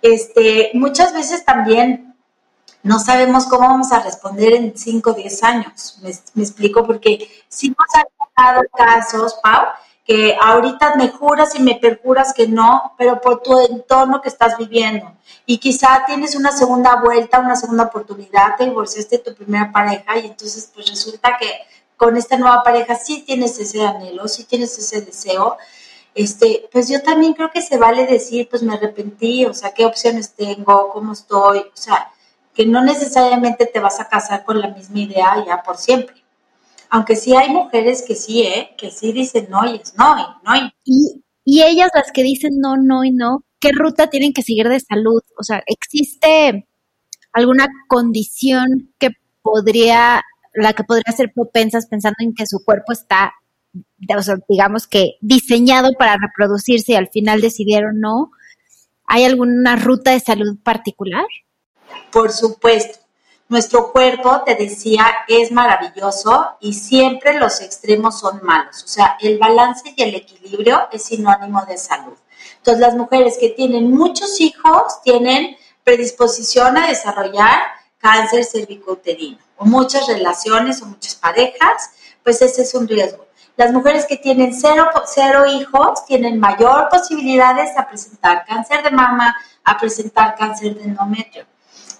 [0.00, 2.09] Este, muchas veces también
[2.82, 5.98] no sabemos cómo vamos a responder en 5 o 10 años.
[6.34, 8.04] Me, explico porque si nos han
[8.36, 9.66] dado casos, Pau,
[10.04, 14.56] que ahorita me juras y me perjuras que no, pero por tu entorno que estás
[14.56, 15.12] viviendo.
[15.46, 20.18] Y quizá tienes una segunda vuelta, una segunda oportunidad, te divorciaste de tu primera pareja
[20.18, 21.48] y entonces pues resulta que
[21.96, 25.58] con esta nueva pareja sí tienes ese anhelo, sí tienes ese deseo.
[26.14, 29.84] Este, pues yo también creo que se vale decir, pues me arrepentí, o sea, qué
[29.84, 32.10] opciones tengo, cómo estoy, o sea,
[32.54, 36.20] que no necesariamente te vas a casar con la misma idea ya por siempre
[36.90, 38.70] aunque sí hay mujeres que sí, ¿eh?
[38.76, 41.22] Que sí dicen no y es no y no y...
[41.44, 41.62] y...
[41.62, 45.22] ellas las que dicen no, no y no, ¿qué ruta tienen que seguir de salud?
[45.38, 46.66] O sea, ¿existe
[47.32, 50.22] alguna condición que podría,
[50.52, 53.34] la que podría ser propensas pensando en que su cuerpo está,
[54.16, 58.32] o sea, digamos que diseñado para reproducirse y al final decidieron no?
[59.06, 61.26] ¿Hay alguna ruta de salud particular?
[62.12, 62.98] Por supuesto.
[63.48, 68.84] Nuestro cuerpo, te decía, es maravilloso y siempre los extremos son malos.
[68.84, 72.16] O sea, el balance y el equilibrio es sinónimo de salud.
[72.58, 77.58] Entonces, las mujeres que tienen muchos hijos tienen predisposición a desarrollar
[77.98, 81.90] cáncer cervicouterino o muchas relaciones o muchas parejas,
[82.22, 83.26] pues ese es un riesgo.
[83.56, 89.36] Las mujeres que tienen cero, cero hijos tienen mayor posibilidades a presentar cáncer de mama,
[89.64, 91.44] a presentar cáncer de endometrio.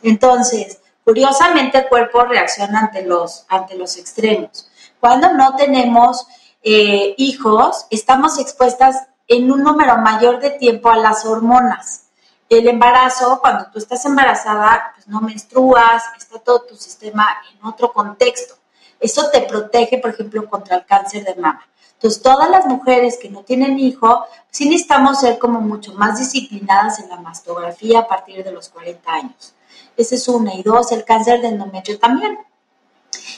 [0.03, 4.69] Entonces, Curiosamente el cuerpo reacciona ante los, ante los extremos.
[5.01, 6.27] Cuando no tenemos
[6.63, 12.05] eh, hijos, estamos expuestas en un número mayor de tiempo a las hormonas.
[12.49, 17.93] El embarazo, cuando tú estás embarazada, pues no menstruas, está todo tu sistema en otro
[17.93, 18.55] contexto.
[18.99, 21.67] Eso te protege, por ejemplo, contra el cáncer de mama.
[21.95, 26.99] Entonces, todas las mujeres que no tienen hijo, sí necesitamos ser como mucho más disciplinadas
[27.01, 29.55] en la mastografía a partir de los 40 años.
[29.97, 30.55] Esa es una.
[30.55, 32.39] Y dos, el cáncer de endometrio también.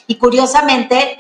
[0.07, 1.19] Y curiosamente,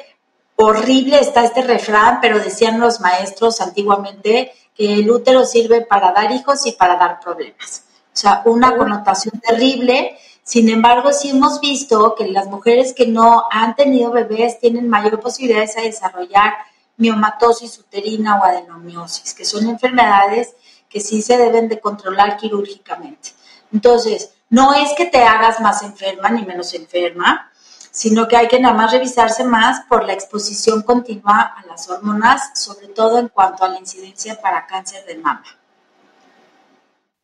[0.56, 6.32] horrible está este refrán, pero decían los maestros antiguamente que el útero sirve para dar
[6.32, 7.84] hijos y para dar problemas.
[8.12, 10.16] O sea, una connotación terrible.
[10.42, 15.20] Sin embargo, sí hemos visto que las mujeres que no han tenido bebés tienen mayor
[15.20, 16.54] posibilidades de desarrollar
[16.96, 20.54] miomatosis uterina o adenomiosis, que son enfermedades
[20.88, 23.30] que sí se deben de controlar quirúrgicamente.
[23.72, 27.50] Entonces, no es que te hagas más enferma ni menos enferma,
[27.90, 32.50] sino que hay que nada más revisarse más por la exposición continua a las hormonas,
[32.54, 35.42] sobre todo en cuanto a la incidencia para cáncer de mama.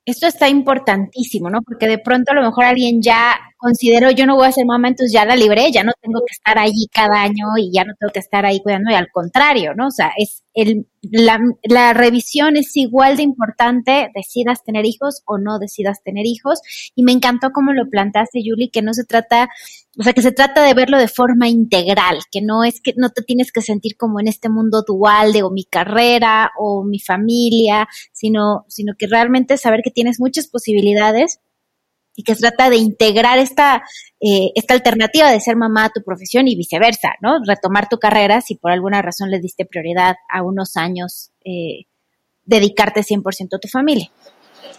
[0.09, 1.61] Esto está importantísimo, ¿no?
[1.61, 4.89] Porque de pronto a lo mejor alguien ya consideró, yo no voy a ser mamá,
[4.89, 7.93] entonces ya la libré, ya no tengo que estar allí cada año y ya no
[8.01, 9.89] tengo que estar ahí cuidando, y al contrario, ¿no?
[9.89, 15.37] O sea, es el, la, la revisión es igual de importante, decidas tener hijos o
[15.37, 16.61] no decidas tener hijos.
[16.95, 19.51] Y me encantó cómo lo plantaste, Julie, que no se trata,
[19.99, 23.11] o sea, que se trata de verlo de forma integral, que no es que no
[23.11, 27.01] te tienes que sentir como en este mundo dual de o mi carrera o mi
[27.01, 31.41] familia, sino, sino que realmente saber que tienes muchas posibilidades
[32.15, 33.83] y que se trata de integrar esta,
[34.21, 37.41] eh, esta alternativa de ser mamá a tu profesión y viceversa, ¿no?
[37.45, 41.87] Retomar tu carrera si por alguna razón le diste prioridad a unos años, eh,
[42.45, 44.11] dedicarte 100% a tu familia.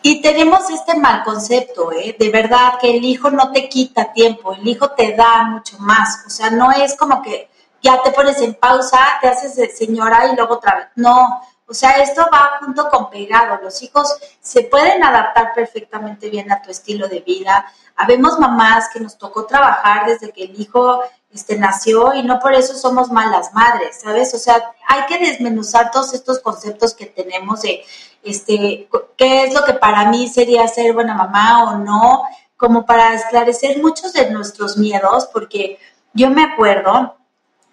[0.01, 2.15] Y tenemos este mal concepto, ¿eh?
[2.17, 6.23] De verdad que el hijo no te quita tiempo, el hijo te da mucho más.
[6.25, 7.49] O sea, no es como que
[7.81, 10.87] ya te pones en pausa, te haces señora y luego otra vez.
[10.95, 13.59] No, o sea, esto va junto con pegado.
[13.61, 17.65] Los hijos se pueden adaptar perfectamente bien a tu estilo de vida.
[17.95, 21.01] Habemos mamás que nos tocó trabajar desde que el hijo
[21.31, 24.33] este, nació y no por eso somos malas madres, ¿sabes?
[24.33, 27.83] O sea, hay que desmenuzar todos estos conceptos que tenemos de
[28.23, 32.23] este, qué es lo que para mí sería ser buena mamá o no,
[32.57, 35.77] como para esclarecer muchos de nuestros miedos, porque
[36.13, 37.15] yo me acuerdo,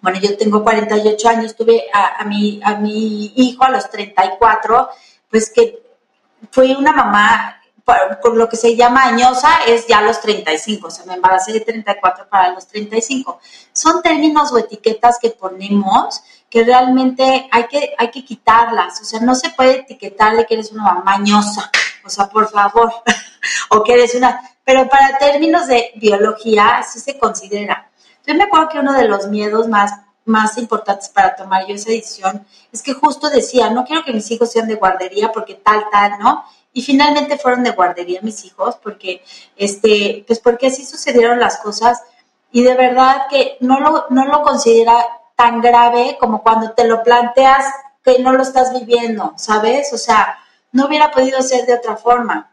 [0.07, 4.87] bueno, yo tengo 48 años, tuve a, mi, a mi hijo a los 34,
[5.29, 5.83] pues que
[6.49, 7.61] fui una mamá
[8.21, 11.51] con lo que se llama añosa es ya a los 35, o sea, me embaracé
[11.51, 13.41] de 34 para los 35.
[13.73, 19.19] Son términos o etiquetas que ponemos que realmente hay que, hay que quitarlas, o sea,
[19.19, 21.69] no se puede etiquetar de que eres una mañosa,
[22.05, 22.93] o sea, por favor,
[23.71, 27.89] o que eres una, pero para términos de biología sí se considera.
[28.27, 29.93] Yo me acuerdo que uno de los miedos más,
[30.25, 34.29] más importantes para tomar yo esa decisión es que justo decía, no quiero que mis
[34.29, 36.43] hijos sean de guardería porque tal, tal, ¿no?
[36.73, 39.23] Y finalmente fueron de guardería mis hijos porque,
[39.55, 42.03] este, pues porque así sucedieron las cosas
[42.51, 44.97] y de verdad que no lo, no lo considera
[45.37, 47.63] tan grave como cuando te lo planteas
[48.03, 49.93] que no lo estás viviendo, ¿sabes?
[49.93, 50.37] O sea,
[50.73, 52.51] no hubiera podido ser de otra forma.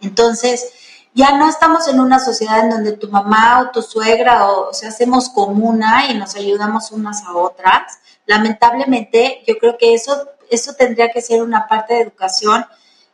[0.00, 0.72] Entonces,
[1.14, 4.70] ya no estamos en una sociedad en donde tu mamá o tu suegra o, o
[4.70, 8.00] hacemos comuna y nos ayudamos unas a otras.
[8.26, 12.66] Lamentablemente, yo creo que eso, eso tendría que ser una parte de educación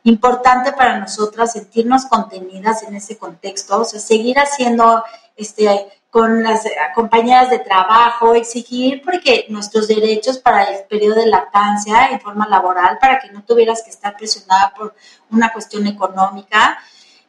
[0.05, 5.05] importante para nosotras, sentirnos contenidas en ese contexto, o sea, seguir haciendo
[5.37, 12.09] este, con las compañeras de trabajo, exigir porque nuestros derechos para el periodo de lactancia
[12.09, 14.95] en forma laboral, para que no tuvieras que estar presionada por
[15.31, 16.79] una cuestión económica.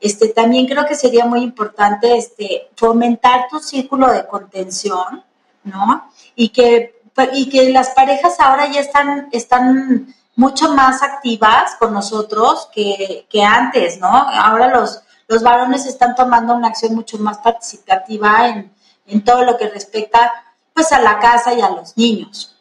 [0.01, 5.23] Este, también creo que sería muy importante este, fomentar tu círculo de contención,
[5.63, 6.11] ¿no?
[6.35, 6.99] Y que,
[7.33, 14.07] y que las parejas ahora ya están, mucho más activas con nosotros que, antes, ¿no?
[14.07, 15.03] Ahora los,
[15.43, 18.73] varones están tomando una acción mucho más participativa en,
[19.07, 20.31] en todo lo que respecta
[20.73, 22.57] pues a la casa y a los niños.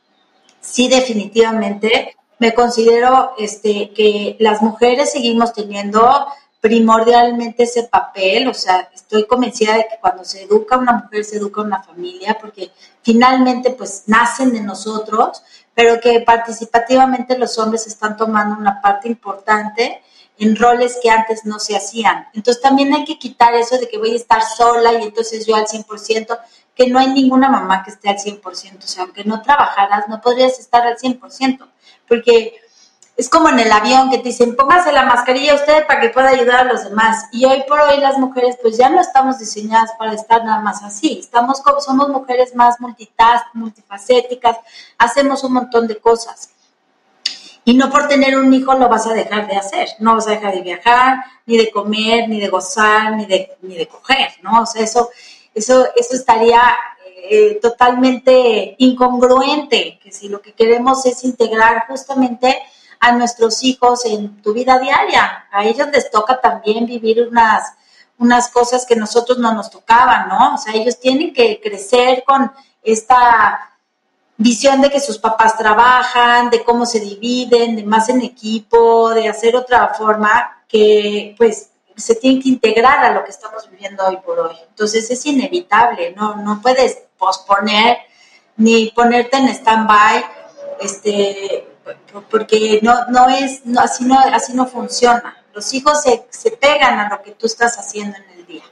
[0.61, 6.27] Sí, definitivamente me considero este, que las mujeres seguimos teniendo
[6.61, 11.37] primordialmente ese papel, o sea, estoy convencida de que cuando se educa una mujer, se
[11.37, 12.71] educa una familia, porque
[13.03, 15.43] finalmente pues nacen de nosotros,
[15.75, 20.03] pero que participativamente los hombres están tomando una parte importante
[20.39, 22.27] en roles que antes no se hacían.
[22.35, 25.57] Entonces también hay que quitar eso de que voy a estar sola y entonces yo
[25.57, 26.39] al 100%,
[26.75, 30.21] que no hay ninguna mamá que esté al 100%, o sea, aunque no trabajaras, no
[30.21, 31.67] podrías estar al 100%,
[32.07, 32.60] porque
[33.17, 36.31] es como en el avión que te dicen, póngase la mascarilla usted para que pueda
[36.31, 37.27] ayudar a los demás.
[37.33, 40.83] Y hoy por hoy las mujeres pues ya no estamos diseñadas para estar nada más
[40.83, 41.19] así.
[41.21, 44.57] Estamos como, somos mujeres más multitask, multifacéticas,
[44.99, 46.51] hacemos un montón de cosas.
[47.65, 50.31] Y no por tener un hijo lo vas a dejar de hacer, no vas a
[50.31, 54.63] dejar de viajar, ni de comer, ni de gozar, ni de, ni de coger, ¿no?
[54.63, 55.11] O sea, eso,
[55.55, 56.63] eso, eso estaría
[57.33, 62.61] eh, totalmente incongruente, que si lo que queremos es integrar justamente
[63.01, 67.73] a nuestros hijos en tu vida diaria, a ellos les toca también vivir unas,
[68.19, 70.55] unas cosas que nosotros no nos tocaban, ¿no?
[70.55, 73.71] O sea, ellos tienen que crecer con esta
[74.37, 79.29] visión de que sus papás trabajan, de cómo se dividen, de más en equipo, de
[79.29, 84.19] hacer otra forma que pues se tiene que integrar a lo que estamos viviendo hoy
[84.19, 84.57] por hoy.
[84.69, 87.99] Entonces es inevitable, no, no puedes posponer
[88.57, 90.25] ni ponerte en stand-by,
[90.81, 91.70] este,
[92.31, 95.37] porque no, no es, no, así, no, así no funciona.
[95.55, 98.65] Los hijos se, se pegan a lo que tú estás haciendo en el día.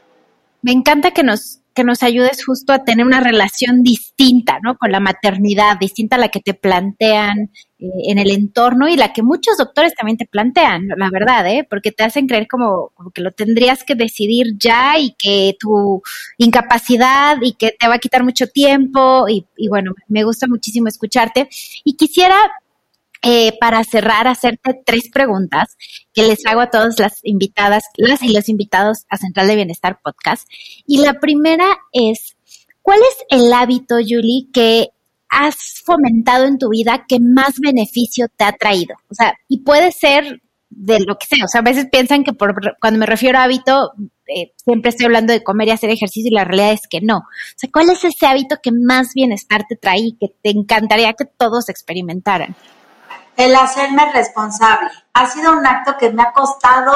[0.62, 4.76] Me encanta que nos que nos ayudes justo a tener una relación distinta, ¿no?
[4.76, 9.12] Con la maternidad, distinta a la que te plantean eh, en el entorno y la
[9.12, 11.64] que muchos doctores también te plantean, la verdad, ¿eh?
[11.70, 16.03] Porque te hacen creer como, como que lo tendrías que decidir ya y que tu
[16.36, 20.89] incapacidad y que te va a quitar mucho tiempo y, y bueno, me gusta muchísimo
[20.89, 21.49] escucharte.
[21.84, 22.34] Y quisiera
[23.31, 25.76] eh, para cerrar, hacerte tres preguntas
[26.14, 30.01] que les hago a todas las invitadas, las y los invitados a Central de Bienestar
[30.03, 30.49] Podcast.
[30.87, 32.39] Y la primera es,
[32.81, 34.89] ¿cuál es el hábito, Julie, que
[35.29, 38.95] has fomentado en tu vida que más beneficio te ha traído?
[39.11, 41.45] O sea, y puede ser de lo que sea.
[41.45, 43.93] O sea, a veces piensan que por, cuando me refiero a hábito,
[44.26, 47.18] eh, siempre estoy hablando de comer y hacer ejercicio y la realidad es que no.
[47.18, 51.12] O sea, ¿cuál es ese hábito que más bienestar te trae y que te encantaría
[51.12, 52.57] que todos experimentaran?
[53.39, 54.91] El hacerme responsable.
[55.14, 56.93] Ha sido un acto que me ha costado,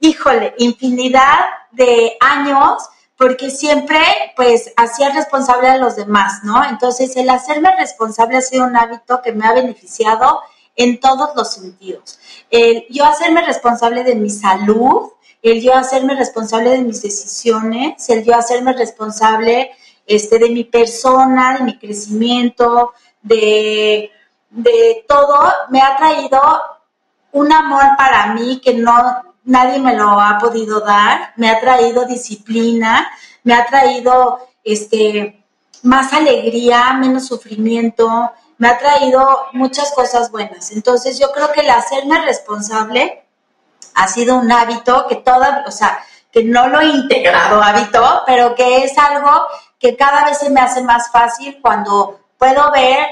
[0.00, 1.38] híjole, infinidad
[1.70, 2.82] de años,
[3.16, 3.98] porque siempre,
[4.36, 6.64] pues, hacía responsable a los demás, ¿no?
[6.64, 10.40] Entonces, el hacerme responsable ha sido un hábito que me ha beneficiado
[10.76, 12.18] en todos los sentidos.
[12.50, 15.12] El yo hacerme responsable de mi salud,
[15.42, 19.72] el yo hacerme responsable de mis decisiones, el yo hacerme responsable
[20.06, 24.10] este, de mi persona, de mi crecimiento, de
[24.56, 26.40] de todo me ha traído
[27.32, 32.04] un amor para mí que no nadie me lo ha podido dar, me ha traído
[32.04, 33.08] disciplina,
[33.44, 35.44] me ha traído este
[35.82, 40.72] más alegría, menos sufrimiento, me ha traído muchas cosas buenas.
[40.72, 43.24] Entonces yo creo que el hacerme responsable
[43.94, 46.00] ha sido un hábito que toda, o sea,
[46.32, 49.30] que no lo he integrado hábito, pero que es algo
[49.78, 53.06] que cada vez se me hace más fácil cuando puedo ver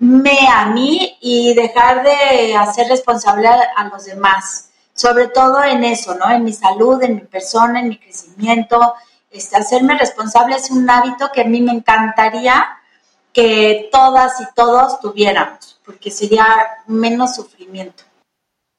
[0.00, 6.30] a mí y dejar de hacer responsable a, los demás, sobre todo en eso, ¿no?
[6.30, 8.94] En mi salud, en mi persona, en mi crecimiento.
[9.30, 12.66] Este, hacerme responsable es un hábito que a mí me encantaría
[13.32, 16.46] que todas y todos tuviéramos, porque sería
[16.86, 18.04] menos sufrimiento.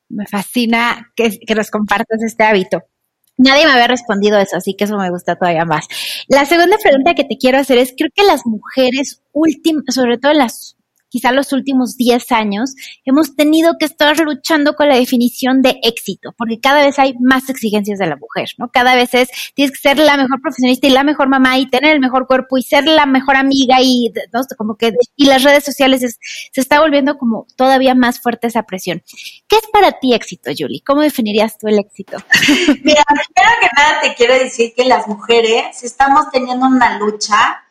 [0.09, 2.82] Me fascina que, que nos compartas este hábito.
[3.38, 5.88] Nadie me había respondido eso, así que eso me gusta todavía más.
[6.28, 10.34] La segunda pregunta que te quiero hacer es, creo que las mujeres últimas, sobre todo
[10.34, 10.76] las
[11.10, 16.34] quizá los últimos 10 años, hemos tenido que estar luchando con la definición de éxito,
[16.38, 18.70] porque cada vez hay más exigencias de la mujer, ¿no?
[18.70, 21.93] Cada vez es, tienes que ser la mejor profesionista y la mejor mamá y tener
[21.93, 24.41] el mejor cuerpo y ser la mejor amiga y, ¿no?
[24.57, 26.18] Como que, y las redes sociales
[26.51, 29.03] se está volviendo como todavía más fuerte esa presión.
[29.47, 30.82] ¿Qué es para ti éxito, Julie?
[30.86, 32.18] ¿Cómo definirías tú el éxito?
[32.84, 37.64] Mira, primero que nada te quiero decir que las mujeres estamos teniendo una lucha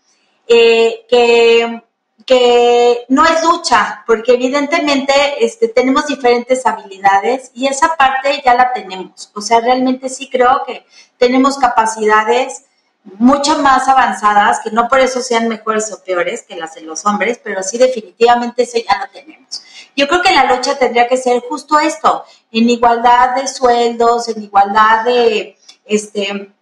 [0.47, 1.83] eh, que
[2.29, 8.75] que no es lucha, porque evidentemente este, tenemos diferentes habilidades y esa parte ya la
[8.75, 9.33] tenemos.
[9.35, 10.85] O sea, realmente sí creo que
[11.17, 12.65] tenemos capacidades
[13.03, 17.07] mucho más avanzadas, que no por eso sean mejores o peores que las de los
[17.07, 19.63] hombres, pero sí definitivamente eso ya lo tenemos.
[19.97, 24.43] Yo creo que la lucha tendría que ser justo esto, en igualdad de sueldos, en
[24.43, 25.57] igualdad de,
[25.87, 26.53] este,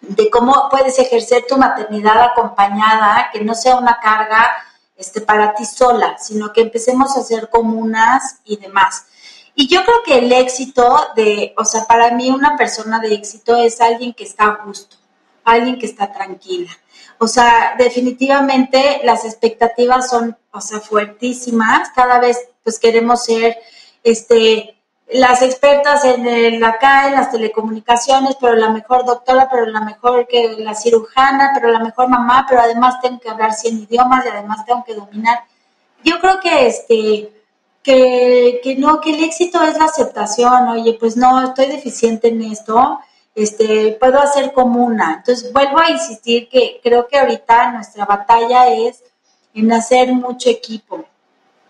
[0.00, 4.50] de cómo puedes ejercer tu maternidad acompañada, que no sea una carga
[5.00, 9.06] este, para ti sola, sino que empecemos a ser comunas y demás.
[9.54, 13.56] Y yo creo que el éxito de, o sea, para mí una persona de éxito
[13.56, 14.96] es alguien que está a gusto,
[15.42, 16.70] alguien que está tranquila.
[17.18, 21.90] O sea, definitivamente las expectativas son, o sea, fuertísimas.
[21.94, 23.56] Cada vez, pues queremos ser,
[24.04, 24.79] este,
[25.12, 30.26] las expertas en el, acá en las telecomunicaciones, pero la mejor doctora, pero la mejor
[30.28, 34.28] que la cirujana, pero la mejor mamá, pero además tengo que hablar 100 idiomas y
[34.28, 35.44] además tengo que dominar.
[36.04, 37.32] Yo creo que este
[37.82, 42.42] que, que no, que el éxito es la aceptación, oye, pues no, estoy deficiente en
[42.42, 43.00] esto,
[43.34, 45.14] este, puedo hacer como una.
[45.18, 49.02] Entonces, vuelvo a insistir que creo que ahorita nuestra batalla es
[49.54, 51.04] en hacer mucho equipo,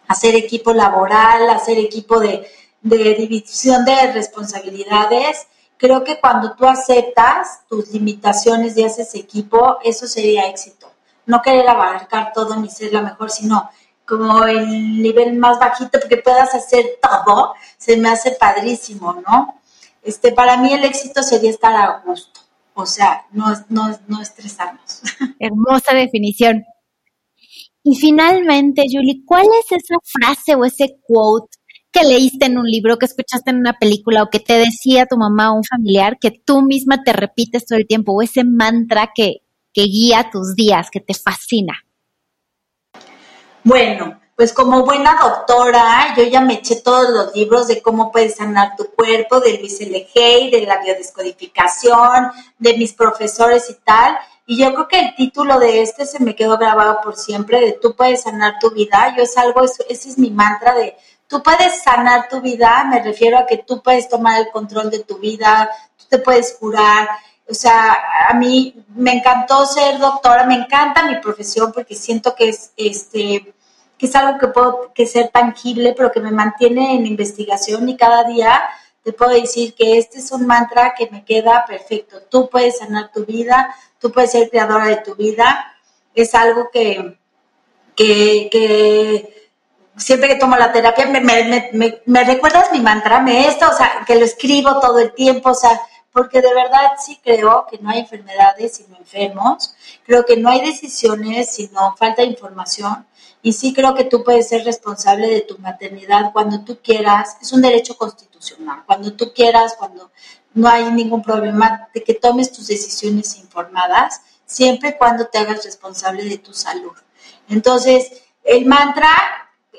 [0.09, 2.47] hacer equipo laboral, hacer equipo de,
[2.83, 10.07] de división de responsabilidades, creo que cuando tú aceptas tus limitaciones y haces equipo, eso
[10.07, 10.91] sería éxito.
[11.26, 13.70] No querer abarcar todo ni ser la mejor, sino
[14.07, 19.61] como el nivel más bajito, porque puedas hacer todo, se me hace padrísimo, ¿no?
[20.03, 22.41] Este, para mí el éxito sería estar a gusto,
[22.74, 25.03] o sea, no, no, no estresarnos.
[25.39, 26.64] Hermosa definición.
[27.83, 31.60] Y finalmente, Julie, ¿cuál es esa frase o ese quote
[31.93, 35.16] que leíste en un libro, que escuchaste en una película o que te decía tu
[35.16, 39.11] mamá o un familiar que tú misma te repites todo el tiempo o ese mantra
[39.14, 41.74] que, que guía tus días, que te fascina?
[43.64, 48.36] Bueno, pues como buena doctora, yo ya me eché todos los libros de cómo puedes
[48.36, 54.16] sanar tu cuerpo, de Luis de la biodescodificación, de mis profesores y tal.
[54.47, 57.72] Y yo creo que el título de este se me quedó grabado por siempre, de
[57.72, 59.14] tú puedes sanar tu vida.
[59.14, 60.97] Yo es algo, ese es mi mantra de
[61.31, 65.05] Tú puedes sanar tu vida, me refiero a que tú puedes tomar el control de
[65.05, 67.09] tu vida, tú te puedes curar.
[67.49, 67.97] O sea,
[68.28, 73.55] a mí me encantó ser doctora, me encanta mi profesión porque siento que es este
[73.97, 77.97] que es algo que puedo que ser tangible, pero que me mantiene en investigación y
[77.97, 78.61] cada día
[79.05, 82.22] te puedo decir que este es un mantra que me queda perfecto.
[82.28, 85.76] Tú puedes sanar tu vida, tú puedes ser creadora de tu vida.
[86.12, 87.18] Es algo que,
[87.95, 89.39] que, que
[90.01, 93.77] siempre que tomo la terapia, me, me, me, me, recuerdas mi mantra, me esto, o
[93.77, 95.81] sea, que lo escribo todo el tiempo, o sea,
[96.13, 99.75] porque de verdad sí creo que no hay enfermedades sino enfermos,
[100.05, 103.07] creo que no hay decisiones sino falta de información,
[103.43, 107.53] y sí creo que tú puedes ser responsable de tu maternidad cuando tú quieras, es
[107.53, 110.11] un derecho constitucional, cuando tú quieras, cuando
[110.55, 115.65] no hay ningún problema de que tomes tus decisiones informadas, siempre y cuando te hagas
[115.65, 116.93] responsable de tu salud.
[117.49, 118.11] Entonces,
[118.43, 119.09] el mantra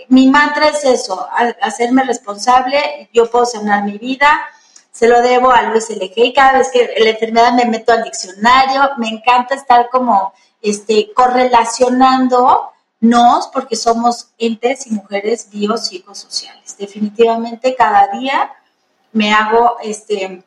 [0.10, 1.28] mi mantra es eso,
[1.62, 4.41] hacerme responsable, yo puedo sanar mi vida,
[4.91, 8.91] se lo debo a Luis y cada vez que la enfermedad me meto al diccionario,
[8.97, 16.78] me encanta estar como este, correlacionándonos porque somos entes y mujeres biopsicosociales.
[16.78, 18.52] Definitivamente cada día
[19.14, 20.43] me hago este,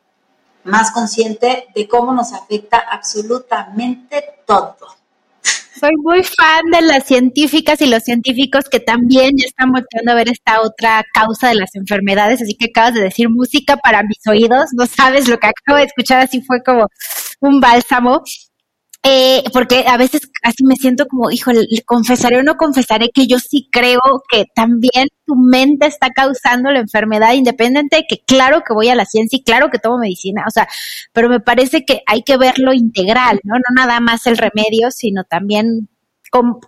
[0.62, 4.76] más consciente de cómo nos afecta absolutamente todo
[5.78, 10.14] soy muy fan de las científicas y los científicos que también ya están volteando a
[10.14, 14.18] ver esta otra causa de las enfermedades, así que acabas de decir música para mis
[14.28, 16.86] oídos, no sabes lo que acabo de escuchar, así fue como
[17.40, 18.22] un bálsamo.
[19.04, 21.52] Eh, porque a veces así me siento como, hijo,
[21.84, 26.80] confesaré o no confesaré que yo sí creo que también tu mente está causando la
[26.80, 30.44] enfermedad, independiente de que claro que voy a la ciencia y claro que tomo medicina,
[30.46, 30.68] o sea,
[31.12, 33.56] pero me parece que hay que verlo integral, ¿no?
[33.56, 35.88] No nada más el remedio, sino también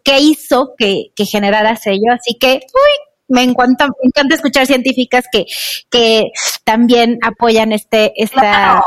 [0.05, 2.13] qué hizo que, que generara ello.
[2.13, 5.47] Así que, uy, me encanta, me encanta escuchar científicas que,
[5.91, 6.31] que
[6.65, 8.85] también apoyan este, esta.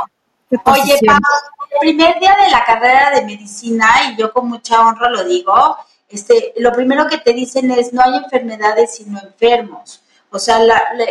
[0.52, 1.28] Oye, Pablo,
[1.59, 5.78] el primer día de la carrera de medicina, y yo con mucha honra lo digo,
[6.08, 10.02] este, lo primero que te dicen es no hay enfermedades sino enfermos.
[10.32, 10.60] O sea,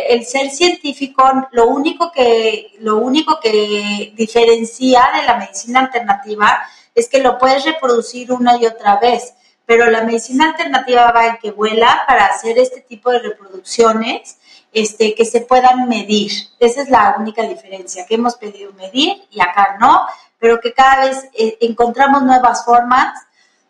[0.07, 6.61] el ser científico, lo único que, lo único que diferencia de la medicina alternativa
[6.95, 9.33] es que lo puedes reproducir una y otra vez
[9.69, 14.39] pero la medicina alternativa va en que vuela para hacer este tipo de reproducciones
[14.73, 16.31] este, que se puedan medir.
[16.59, 20.07] Esa es la única diferencia, que hemos pedido medir y acá no,
[20.39, 23.13] pero que cada vez eh, encontramos nuevas formas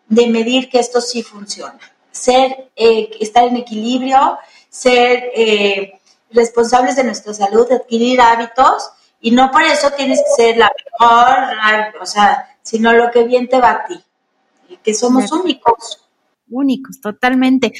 [0.08, 1.78] de medir que esto sí funciona.
[2.10, 6.00] Ser, eh, estar en equilibrio, ser eh,
[6.30, 8.90] responsables de nuestra salud, adquirir hábitos
[9.20, 13.48] y no por eso tienes que ser la mejor, o sea, sino lo que bien
[13.48, 14.02] te va a ti
[14.82, 16.08] que somos únicos.
[16.48, 17.72] Únicos, totalmente.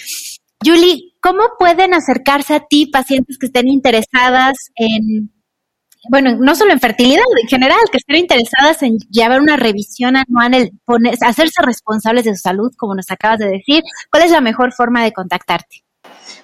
[0.65, 5.33] Julie, ¿cómo pueden acercarse a ti pacientes que estén interesadas en,
[6.09, 10.71] bueno, no solo en fertilidad, en general, que estén interesadas en llevar una revisión anual,
[11.21, 13.83] hacerse responsables de su salud, como nos acabas de decir?
[14.11, 15.85] ¿Cuál es la mejor forma de contactarte?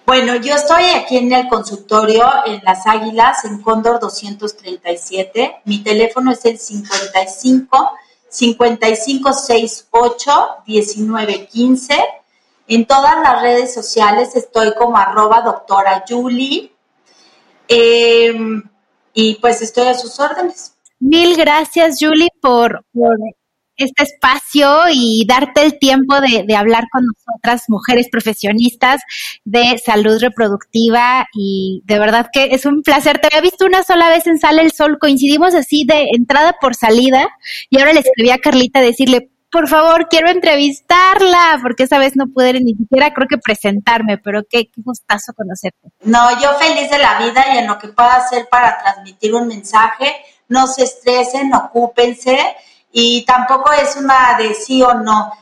[0.04, 5.56] Bueno, yo estoy aquí en el consultorio en Las Águilas, en Cóndor 237.
[5.64, 7.90] Mi teléfono es el 55
[8.28, 10.30] 5568
[10.66, 11.94] 1915.
[12.68, 16.72] En todas las redes sociales estoy como arroba doctora Julie.
[17.68, 18.62] Em,
[19.16, 20.74] y pues estoy a sus órdenes.
[21.00, 22.84] Mil gracias, Julie, por,
[23.78, 29.02] este espacio y darte el tiempo de, hablar con nosotras, mujeres profesionistas
[29.44, 33.18] de salud reproductiva y de verdad que es un placer.
[33.18, 36.74] Te había visto una sola vez en Sale el Sol, coincidimos así de entrada por
[36.74, 37.28] salida
[37.70, 42.26] y ahora le escribí a Carlita decirle, por favor, quiero entrevistarla, porque esa vez no
[42.26, 45.88] pude ni siquiera creo que presentarme, pero qué, qué gustazo conocerte.
[46.02, 49.48] No, yo feliz de la vida y en lo que pueda hacer para transmitir un
[49.48, 50.14] mensaje,
[50.48, 52.38] no se estresen, ocúpense
[52.92, 55.32] y tampoco es una de sí o no.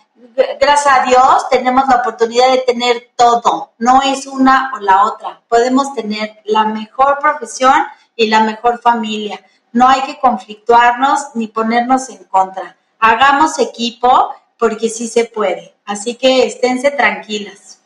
[0.60, 5.40] Gracias a Dios tenemos la oportunidad de tener todo, no es una o la otra.
[5.48, 7.82] Podemos tener la mejor profesión
[8.14, 9.44] y la mejor familia.
[9.72, 12.76] No hay que conflictuarnos ni ponernos en contra.
[13.06, 15.74] Hagamos equipo porque sí se puede.
[15.84, 17.78] Así que esténse tranquilas.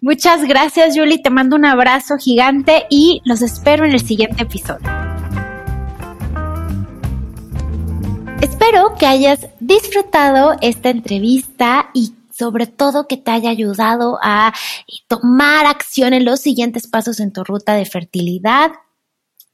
[0.00, 1.22] Muchas gracias, Julie.
[1.22, 4.88] Te mando un abrazo gigante y los espero en el siguiente episodio.
[8.40, 14.52] Espero que hayas disfrutado esta entrevista y sobre todo que te haya ayudado a
[15.06, 18.72] tomar acción en los siguientes pasos en tu ruta de fertilidad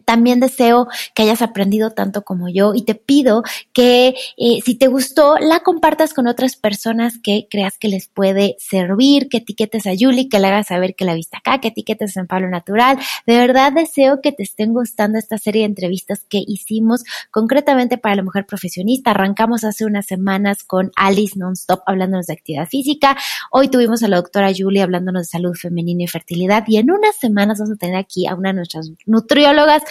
[0.04, 3.42] también deseo que hayas aprendido tanto como yo y te pido
[3.72, 8.56] que eh, si te gustó la compartas con otras personas que creas que les puede
[8.58, 12.16] servir, que etiquetes a Julie, que le hagas saber que la viste acá, que etiquetes
[12.16, 12.98] en Palo Natural.
[13.26, 18.14] De verdad deseo que te estén gustando esta serie de entrevistas que hicimos concretamente para
[18.14, 19.10] la mujer profesionista.
[19.10, 23.16] Arrancamos hace unas semanas con Alice Nonstop hablándonos de actividad física.
[23.50, 27.16] Hoy tuvimos a la doctora Julie hablándonos de salud femenina y fertilidad y en unas
[27.16, 29.82] semanas vamos a tener aquí a una de nuestras nutriólogas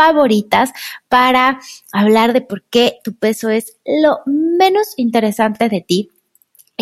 [0.00, 0.72] favoritas
[1.08, 1.60] para
[1.92, 6.10] hablar de por qué tu peso es lo menos interesante de ti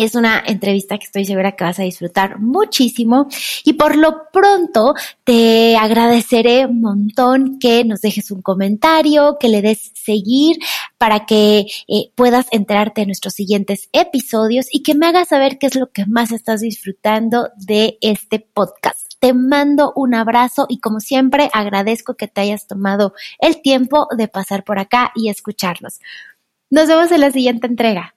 [0.05, 3.27] es una entrevista que estoy segura que vas a disfrutar muchísimo
[3.65, 4.93] y por lo pronto
[5.25, 10.57] te agradeceré un montón que nos dejes un comentario, que le des seguir
[10.97, 15.67] para que eh, puedas enterarte de nuestros siguientes episodios y que me hagas saber qué
[15.67, 19.08] es lo que más estás disfrutando de este podcast.
[19.19, 24.27] Te mando un abrazo y como siempre agradezco que te hayas tomado el tiempo de
[24.27, 25.99] pasar por acá y escucharlos.
[26.69, 28.15] Nos vemos en la siguiente entrega.